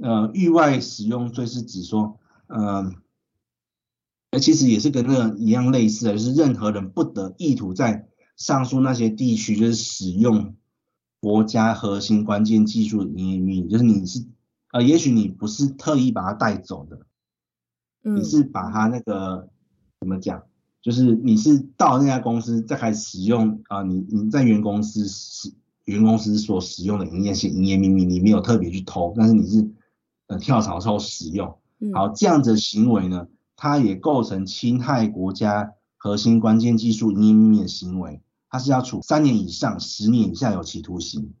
[0.00, 2.92] 呃域外使用罪，是指说，呃，
[4.32, 10.54] 其实也是跟那个一样类似的，就是任何人不得意图在上述那些地区就是使用
[11.20, 14.24] 国家核心关键技术的营业秘密，就是你是
[14.70, 17.00] 呃，也许你不是特意把它带走的，
[18.02, 19.48] 你是把它那个
[19.98, 20.44] 怎么讲，
[20.82, 25.52] 就是你是到那家公司再开始使用啊，你你在原公司使
[25.86, 29.70] 原公司所使用的营业性营业秘密，你没有特别去偷，但是你是
[30.26, 31.58] 呃跳槽之后使用，
[31.94, 33.26] 好，这样子的行为呢，
[33.58, 38.22] 它也构成侵害国家核心关键技术秘密的行为。
[38.48, 41.34] 它是要处三年以上十年以下有期徒刑，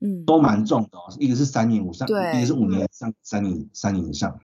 [0.00, 1.12] 嗯，都蛮重的哦。
[1.18, 4.38] 一个是三年以上，对，一个是五年以上三年三年以上，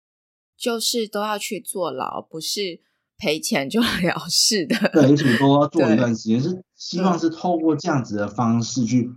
[0.56, 2.80] 就是都要去坐牢，不是
[3.18, 4.76] 赔钱就了事的。
[4.94, 9.12] 对，而且都要做一段 时间，是希望是透过这样子的方式去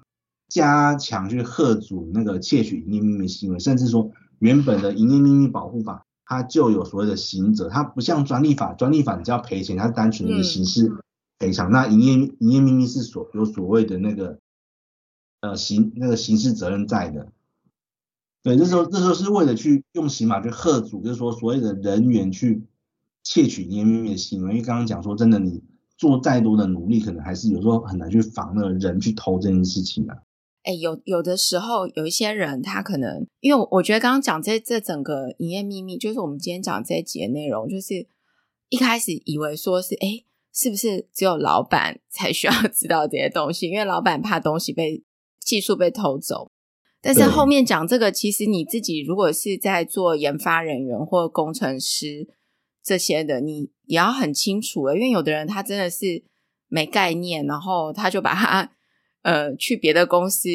[0.48, 10.86] 加强去贺阻那个窃取营业秘密行为，甚至说原本的营业秘密保护法它就有所谓的刑责，它不像专利法，专利法你只要赔钱，它是单纯的一个刑事。
[10.88, 10.98] 嗯
[11.40, 14.40] 赔偿，那营业营业秘密是所有所谓的那个
[15.40, 17.30] 呃刑那个刑事责任在的，
[18.42, 22.64] 对，这时候这时候是为了去用刑法去喝阻，就是说所谓的人员去
[23.22, 25.62] 窃取营业秘密的行为，因为刚刚讲说真的，你
[25.96, 30.16] 做再多的努力，可能还是有时候很难去防那个人去偷这件事情啊。
[30.62, 38.06] 哎，有有的时候有一些人他可能，因为我觉得刚刚讲这这整个营业秘密，就是我们今天讲这一集的内容，就是
[38.68, 40.24] 一开始以为说是哎。
[40.50, 43.68] 是不是只有老板 才需要 知道这些东西？
[43.68, 45.04] 因为老板怕东西被
[45.38, 46.50] 技术被偷走。
[47.00, 52.26] 但是后面讲这个，其实你自己如果是在做研发人员或工程师
[52.82, 54.96] 这些的，你也要很清楚了。
[54.96, 56.24] 因为有的人他真的是
[56.66, 58.72] 没概念，然后他就把他
[59.30, 60.48] 呃去别的公司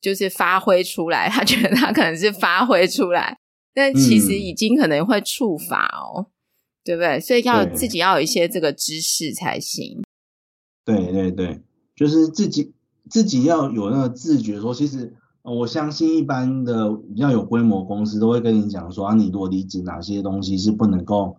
[0.00, 3.38] 就是发挥出来，他觉得他可能是发挥出来，
[3.74, 6.30] 但其实已经可能会触发哦。
[6.82, 7.20] 对不对？
[7.20, 10.02] 所以要自己要有一些这个知识才行。
[10.82, 11.60] 对对对，
[11.94, 12.72] 就是自己
[13.08, 14.58] 自己要有那个自觉。
[14.58, 21.36] 说其实我相信一般的比较有规模公司都会跟你讲说啊，你多理解哪些东西是不能够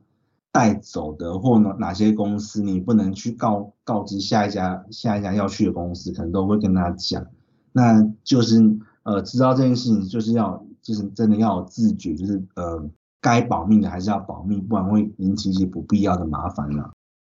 [0.51, 7.25] 带走的，或哪哪些公司你不能去告告知下一家下一家要去的公司，可能都会跟他讲。
[7.71, 8.59] 那就是
[9.03, 12.89] 呃，知道这件事情就是要就是真的要自觉，就是呃。
[13.23, 16.89] 该保密的还是要保密，不然会引起一些不必要的麻烦了。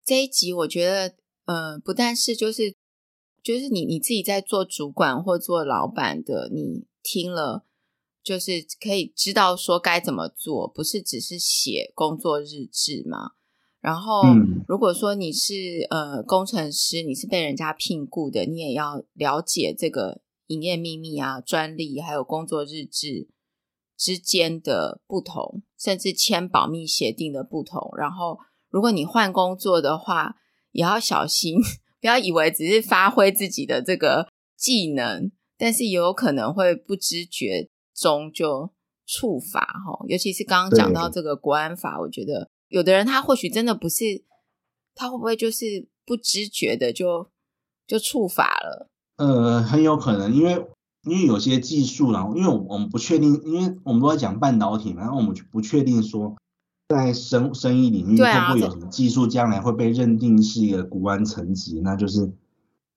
[0.05, 2.76] 这一集我觉得，呃，不但是就是
[3.41, 7.64] 就是你你自己在做主管或做老板的，你听了
[8.24, 13.32] 就是可以知道说该怎么做，不是只是写工作日志吗。
[13.80, 14.22] 然后，
[14.67, 23.30] 如果说你是呃工程师，你是被人家聘雇的，你也要了解这个营业秘密啊、专利还有工作日志。
[23.97, 27.91] 之间的不同，甚至签保密协定的不同。
[27.95, 28.39] 然后，
[28.72, 30.38] 如果你换工作的话，
[30.72, 31.59] 也要小心，
[31.99, 37.69] 不要以为只是发挥自己的这个技能，但是也有可能会不知觉
[38.02, 38.72] 中就
[39.06, 40.04] 触法哈。
[40.08, 44.24] 尤其是刚刚讲到这个国安法，我觉得有的人他或许真的不是，
[44.95, 47.30] 他会不会就是不知觉的就
[47.86, 48.89] 就触法了？
[49.18, 50.66] 呃，很有可能，因为
[51.04, 56.36] 因为有些技术，然后因为我们不确定，因为我们都在讲半导体嘛，然后我们不确定说
[56.89, 62.34] 在生生意领域会不会有什么技术将来会被认定是一个国安层级，那就是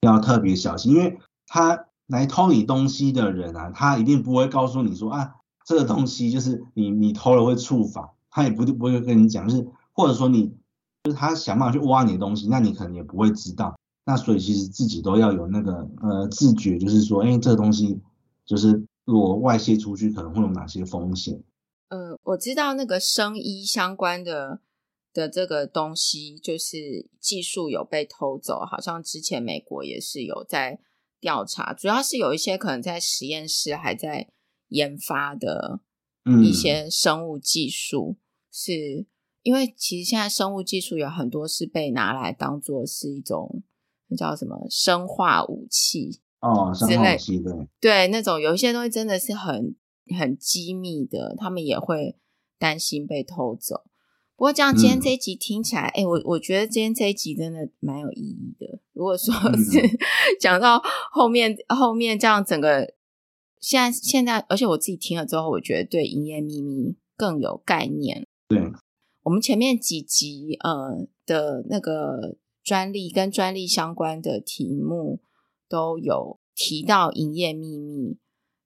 [0.00, 10.48] 要特别小心，因为他来偷你东西的人啊，他一定不会告诉你说啊，这个东西就是你你偷了会触法，他也不不会跟你讲，就是或者说你
[11.04, 13.78] 就是他想办法去挖你的东西，那你可能也不会知道。
[14.06, 17.98] 那所以其实自己都要有那个呃自觉，就是说，哎，这个东西
[18.44, 21.42] 就是如果外泄出去，可能会有哪些风险？
[21.88, 24.60] 呃，我知道那个生医相关的
[25.14, 30.80] 的这个东西，就是技术有被偷走，好像之前美国也是有在
[31.24, 34.28] 调查，主要是有一些可能在实验室还在
[34.68, 35.80] 研发的
[36.42, 38.20] 一些生物技术，嗯、
[38.52, 39.06] 是
[39.42, 43.62] 因为其实现在生物技术有很多是被拿来当做是一种。
[44.16, 49.74] 叫什么生化武器哦，生化武器对对，那种有一些东西真的是很
[50.16, 52.16] 很机密的，他们也会
[52.56, 53.82] 担心被偷走。
[54.36, 58.80] 不过这样今天这一集听起来，哎、嗯，我我觉得今天这一集真的蛮有意义的。
[58.92, 59.80] 如果说是
[60.40, 60.82] 讲、嗯、 到
[61.12, 62.94] 后面后面这样整个
[63.60, 68.26] 现在现在，而且我自己听了之后，我觉得对营业秘密更有概念。
[68.48, 68.60] 对，
[69.22, 72.36] 我们前面几集呃的那个。
[72.64, 75.20] 专利跟专利相关的题目
[75.68, 78.16] 都有提到营业秘密，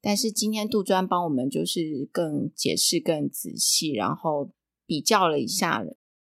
[0.01, 4.51] 但是今天杜专帮我们就是更解释更仔细，然后
[4.89, 5.85] 比较了一下，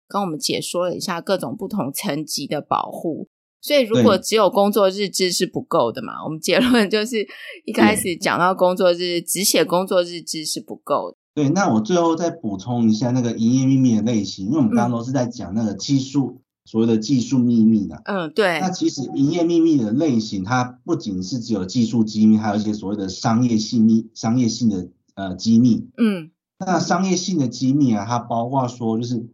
[0.07, 3.27] 跟我们解说了一下各种不同层级的保护。
[3.59, 7.27] 所以如果只有工作日志是不够的嘛，我们结论就是
[7.65, 11.17] 一开始讲到工作日只写工作日志是不够的。
[11.33, 16.39] 对，那我最后再补充一下那个营业秘密的类型，因为我们刚刚都是在讲那个技术。
[16.65, 18.01] 所谓的技术秘密的？
[18.05, 18.61] 嗯，对。
[18.61, 25.89] 那其实营业秘密的类型，它不仅是只有技术机密，还有一些所谓的商业性密、商业性的呃机密。
[25.97, 29.25] 嗯，那商业性的机密啊，它包括说，就是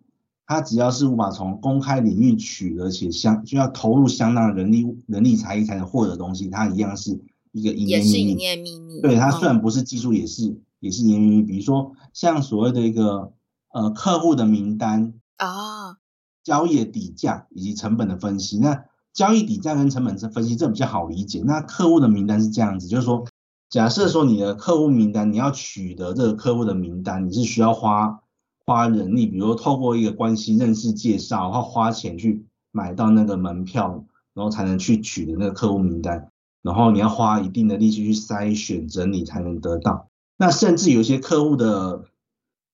[0.46, 7.20] 它只要是无法从公开领域取得，且相就要投入相当的人力、人力财力才能获得的东西，它一样是
[7.52, 8.12] 一个营业秘密。
[8.12, 9.02] 也是营业秘密。
[9.02, 11.42] 对，它虽然不是技术，也是、嗯、也是营业秘密。
[11.44, 13.34] 比如说，像所谓的一个
[13.74, 15.98] 呃客户的名单啊。
[16.42, 21.44] 交易的底价以及成本的分析，那交易底价跟成本的分析这比较好理解。
[21.46, 23.28] 那客户的名单是这样子，就是说，
[23.70, 28.22] 假设说你的客户名单，你要取得这个客户的名单，你是需要花
[28.66, 34.04] 花人力，比如说透过一个关系认识介绍，然后花钱去买到那个门票，
[34.34, 40.10] 然后才能去取得那个客户名单，然后你要花一定的力气去筛选整理才能得到。
[40.38, 42.06] 那甚至有些客户的。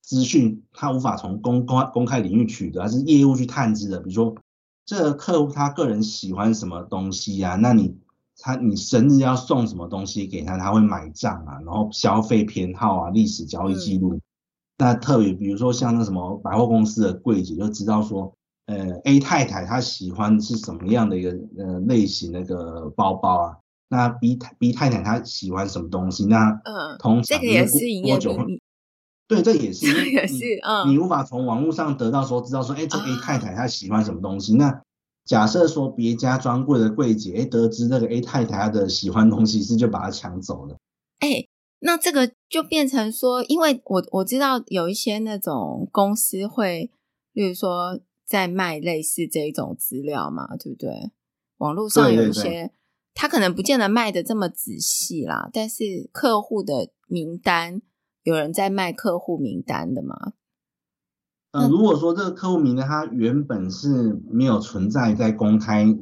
[0.08, 4.00] 资讯他无法从公公公开领域取得，还是业务去探知的。
[4.00, 4.36] 比如说，
[4.86, 7.98] 这个客户他个人喜欢什么东西呀、那你
[8.40, 10.58] 他你生日要送什么东西给他？
[10.58, 14.16] 他会买账啊，然后消费偏好啊，历史交易记录。
[14.16, 14.22] 嗯、
[14.78, 23.58] 那特别比如说像那什么百货公司的柜姐就知道说，呃，A 太太她喜欢是什么样的一个呃类型那个包包啊？
[23.88, 26.26] 那 B 太 B 太太她喜欢什么东西？
[26.26, 28.62] 那嗯，通常、这个也是营业秘密。
[29.28, 34.56] 对，这也是，这也是，嗯，你无法从网络上得到说知道说，哎，这 A 太太她喜欢什么东西？
[34.56, 34.82] 那
[35.26, 40.78] 假设说别家专柜的柜姐，哎，得知那个 A 太太她的喜欢东西，是就把它抢走了。
[41.19, 41.47] 哎，
[41.80, 46.91] 那这个就变成说，因为我我知道有一些那种公司会，
[47.34, 51.11] 例如说在卖类似这一种资料嘛，对不对？
[51.57, 52.71] 网络上有一些，对对对，
[53.13, 57.82] 他可能不见得卖的这么仔细啦，但是客户的名单。
[58.23, 60.34] 有人在卖客户名单的吗？
[61.56, 65.97] 嗯、呃，如果说这个客户名单它原本是没有存在在公开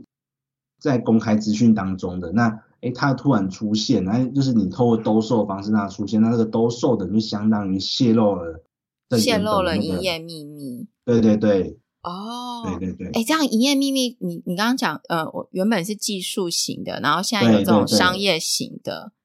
[0.79, 8.63] 在公开资讯当中的，那诶它突然出现，那就是你透过兜售的方式让它出现，那这个兜售的就相当于泄露了
[9.11, 10.87] 泄露了营业秘密。
[11.05, 11.77] 对对对。
[12.01, 12.63] 哦。
[12.65, 13.07] 对对对。
[13.09, 18.83] 哎，这样营业秘密，你你刚刚讲，呃，我原本是技术型的，然后现在有这种商业型的。
[18.83, 19.22] 对对对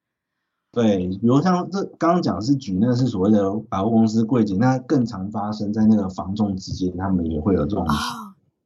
[0.70, 7.86] 对，比如像这刚刚讲的是举那个是所谓的百货公司柜姐，那更常发生在那个房仲之间，他们也会有这种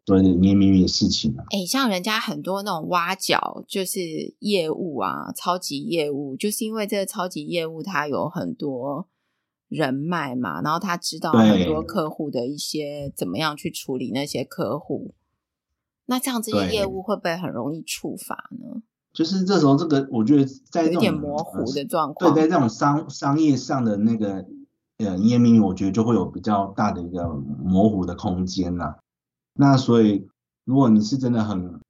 [0.05, 1.45] 所谓的营业秘密的事情啊。
[1.51, 4.01] 哎、欸，像人家很多那种挖角，就是
[4.41, 9.07] 业务啊，超级业务，就是因为这个超级业务他有很多
[9.69, 15.15] 人脉嘛，然后他知道很多客户的一些怎么样去处理那些客户，
[16.07, 18.83] 那这样这些业务会不会很容易触发呢？
[19.13, 24.47] 就是这时候，这个我觉得在这种有点模糊的状况，对，在这种商商业上的那个
[24.99, 28.95] 呃营业秘密，我觉得就会有比较大的一个模糊的空间呐。
[29.55, 30.27] 那所以，
[30.65, 31.81] 如果你是真的很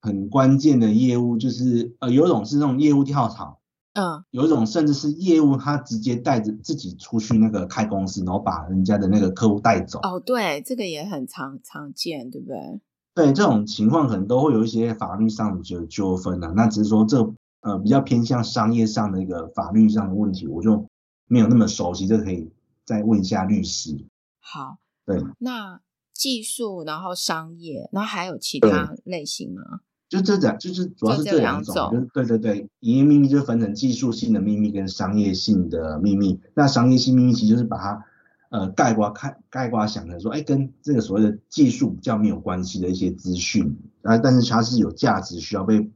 [0.00, 3.60] 很关键的业务，就是呃有一种是那种业务跳槽，
[3.92, 9.98] 嗯，有一种甚至是业务，他直接带着自己出去那个开公司，然后把人家的那个客户带走。
[10.00, 12.80] 哦，对，这个也很常常见，对不对？
[13.18, 16.52] 对，这种情况可能都会有一些法律上的纠纠纷啊。
[16.54, 20.86] 那只是说这呃比较偏向商业上的一个法律上的问题，我就
[21.26, 22.48] 没有那么熟悉，这可以
[22.84, 24.06] 再问一下律师。
[24.38, 25.80] 好，对，那
[26.14, 29.80] 技术，然后商业，然后还有其他类型吗？
[30.08, 36.38] 就这两，就是主要是这两种，就对对对，营业秘密就分成技术性的秘密跟商业性的秘密。
[36.54, 38.04] 那商业性秘密其实就是把它
[38.50, 45.90] 呃概括看概括想成说，哎，跟这个所谓的技术比较没有关系的一些资讯啊，但是它是有价值需要被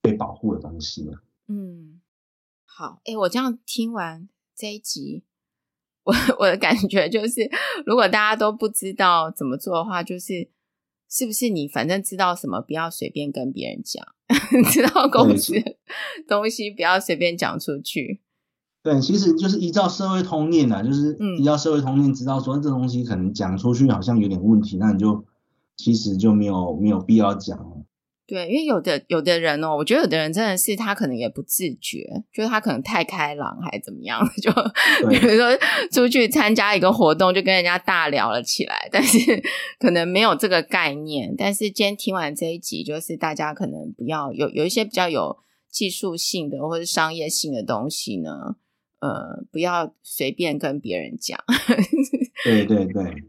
[0.00, 1.08] 被保护的东西。
[1.48, 2.00] 嗯，
[2.64, 5.24] 好，哎，我这样听完这一集，
[6.02, 7.50] 我我的感觉就是，
[7.86, 10.50] 如果大家都不知道怎么做的话，就是。
[11.06, 14.04] 是不是你反正知道什么，不要随便跟别人讲，
[14.72, 15.52] 知道公司
[16.26, 18.20] 东西不要随便讲出去。
[18.84, 25.24] 对，其实就是依照社会通念啊，就是依照社会通念，知道说这东西可能讲出去好像有点问题，那你就
[25.74, 27.58] 其实就没有没有必要讲。
[28.26, 34.50] 对，因为有的有的人哦，我觉得有的人真的是他可能也不自觉，就是他可能太开朗还是怎么样， 就
[35.08, 35.48] 比如说
[35.90, 39.18] 出去参加一个活动，就跟人家大聊了起来，但是
[39.78, 41.34] 可能没有这个概念。
[41.36, 45.38] 但是今天听完这一集，就是大家可能不要有有一些比较有
[45.70, 48.56] 技术性的或者商业性的东西呢，
[49.04, 51.38] 呃，不要随便跟别人讲。
[52.42, 53.24] 对对对。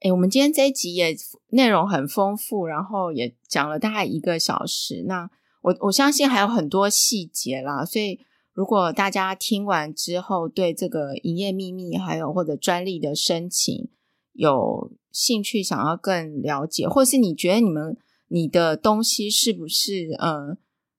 [0.00, 1.16] 哎，我们今天这一集也
[1.50, 5.04] 内容很丰富，然后也讲了大概一个小时。
[5.06, 5.30] 那
[5.62, 8.20] 我我相信还有很多细节啦，所以
[8.52, 13.88] 如果大家听完之后对这个营业秘密还有或者专利的申请
[14.32, 17.96] 有兴趣，想要更了解，或是你觉得你们
[18.28, 20.56] 你的东西是不是呃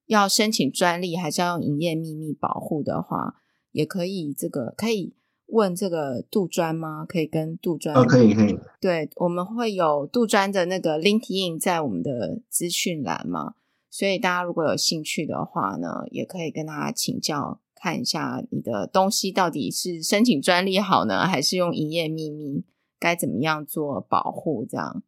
[0.08, 3.36] 要申请专利，还是要用营业秘密保护的话，
[3.72, 5.14] 也可以这个可以。
[5.52, 7.08] 问这个杜专吗？
[7.10, 8.56] 可以跟杜专哦，可以可以。
[8.80, 13.56] 对，我们会有杜专的那个 LinkedIn 在我们的资讯栏嘛，
[13.90, 22.64] 所以大家如果有兴趣的话呢，也可以跟他请教，看一下你的东西到底是申请专利好呢，还是用营业秘密，
[23.00, 25.02] 该怎么样做保护这样。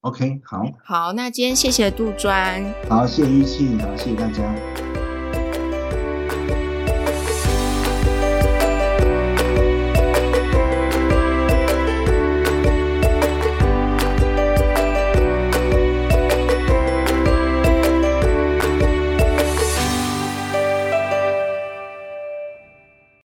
[0.00, 4.93] OK，好，好，那今天谢谢杜专，好，谢谢玉庆，好，谢谢大家。